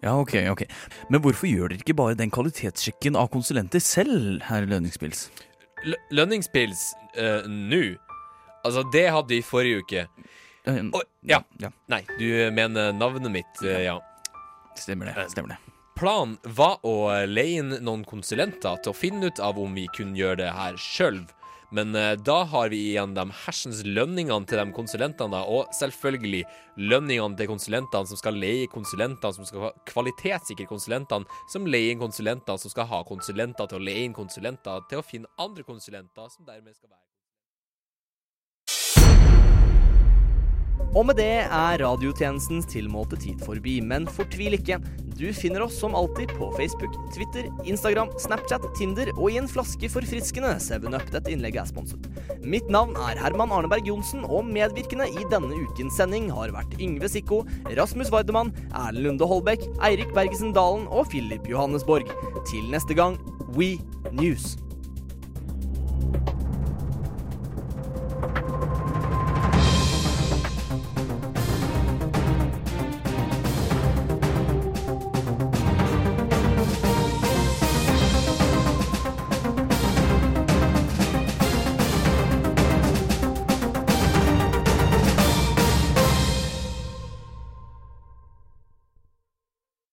Ja, 0.04 0.16
ok, 0.20 0.34
ok. 0.52 0.64
Men 1.10 1.22
hvorfor 1.24 1.50
gjør 1.50 1.72
dere 1.74 1.84
ikke 1.84 1.98
bare 1.98 2.18
den 2.18 2.32
kvalitetssjekken 2.34 3.18
av 3.20 3.32
konsulenter 3.34 3.84
selv, 3.84 4.42
herr 4.48 4.68
Lønningspils? 4.70 5.28
L 5.86 5.96
lønningspils 6.16 6.92
uh, 7.18 7.48
nå? 7.50 7.98
Altså, 8.66 8.84
det 8.94 9.08
hadde 9.14 9.36
vi 9.36 9.42
i 9.42 9.46
forrige 9.46 9.84
uke. 9.84 10.06
Uh, 10.68 10.80
oh, 10.98 11.04
ja. 11.28 11.42
ja. 11.62 11.72
Nei, 11.92 12.04
du 12.20 12.28
mener 12.56 12.94
navnet 12.96 13.34
mitt, 13.34 13.64
uh, 13.64 13.78
ja. 13.84 13.98
Stemmer 14.80 15.12
det. 15.12 15.30
stemmer 15.34 15.56
det. 15.56 15.60
Planen 15.98 16.38
var 16.44 16.78
å 16.86 17.10
leie 17.26 17.64
inn 17.64 17.74
noen 17.82 18.04
konsulenter 18.06 18.78
til 18.84 18.94
å 18.94 18.98
finne 18.98 19.32
ut 19.32 19.42
av 19.42 19.58
om 19.58 19.74
vi 19.74 19.88
kunne 19.98 20.18
gjøre 20.20 20.44
det 20.44 20.52
her 20.54 20.78
sjøl. 20.78 21.24
Men 21.70 21.96
uh, 21.96 22.14
da 22.16 22.44
har 22.48 22.70
vi 22.72 22.78
igjen 22.92 23.16
de 23.18 23.26
hersens 23.44 23.82
lønningene 23.84 24.48
til 24.48 24.62
de 24.62 24.72
konsulentene, 24.76 25.42
og 25.52 25.74
selvfølgelig 25.76 26.46
lønningene 26.80 27.36
til 27.40 27.50
konsulentene 27.50 28.08
som 28.08 28.22
skal 28.22 28.40
leie 28.40 28.70
konsulentene, 28.72 29.34
som 29.36 29.50
skal 29.50 29.74
kvalitetssikre 29.90 30.70
konsulentene, 30.70 31.28
som 31.52 31.68
leier 31.68 31.96
inn 31.96 32.06
konsulenter, 32.06 32.62
som 32.62 32.72
skal 32.72 32.88
ha 32.94 33.02
konsulenter 33.10 33.68
til 33.68 33.82
å 33.82 33.86
leie 33.90 34.06
inn 34.08 34.16
konsulenter, 34.16 34.86
til 34.88 35.02
å 35.02 35.06
finne 35.06 35.34
andre 35.44 35.68
konsulenter, 35.68 36.32
som 36.32 36.48
dermed 36.48 36.78
skal 36.78 36.94
være 36.94 37.04
Og 40.98 41.04
med 41.06 41.20
det 41.20 41.44
er 41.46 41.78
radiotjenestens 41.84 42.66
tilmålte 42.72 43.20
tid 43.22 43.42
forbi, 43.46 43.76
men 43.86 44.08
fortvil 44.10 44.56
ikke. 44.58 44.80
Du 45.18 45.28
finner 45.34 45.62
oss 45.66 45.76
som 45.78 45.94
alltid 45.98 46.32
på 46.40 46.48
Facebook, 46.58 46.96
Twitter, 47.14 47.52
Instagram, 47.70 48.10
Snapchat, 48.22 48.66
Tinder 48.78 49.12
og 49.14 49.30
i 49.30 49.38
en 49.38 49.50
flaske 49.50 49.92
forfriskende 49.94 50.56
7up. 50.62 51.06
Dette 51.14 51.34
innlegget 51.34 51.62
er 51.64 51.70
sponset. 51.70 52.10
Mitt 52.42 52.70
navn 52.74 52.98
er 53.10 53.22
Herman 53.22 53.54
Arneberg 53.54 53.86
Johnsen, 53.86 54.26
og 54.26 54.50
medvirkende 54.50 55.06
i 55.14 55.26
denne 55.30 55.54
ukens 55.70 56.02
sending 56.02 56.32
har 56.34 56.54
vært 56.56 56.78
Yngve 56.82 57.14
Sikko, 57.14 57.44
Rasmus 57.78 58.10
Vardemann, 58.14 58.54
Erlend 58.72 59.06
Lunde 59.06 59.30
Holbæk, 59.30 59.70
Eirik 59.86 60.18
Bergesen 60.18 60.54
Dalen 60.58 60.90
og 60.90 61.12
Philip 61.14 61.46
Johannesborg. 61.46 62.10
Til 62.50 62.66
neste 62.74 62.98
gang, 62.98 63.22
We 63.54 63.76
News. 64.18 64.56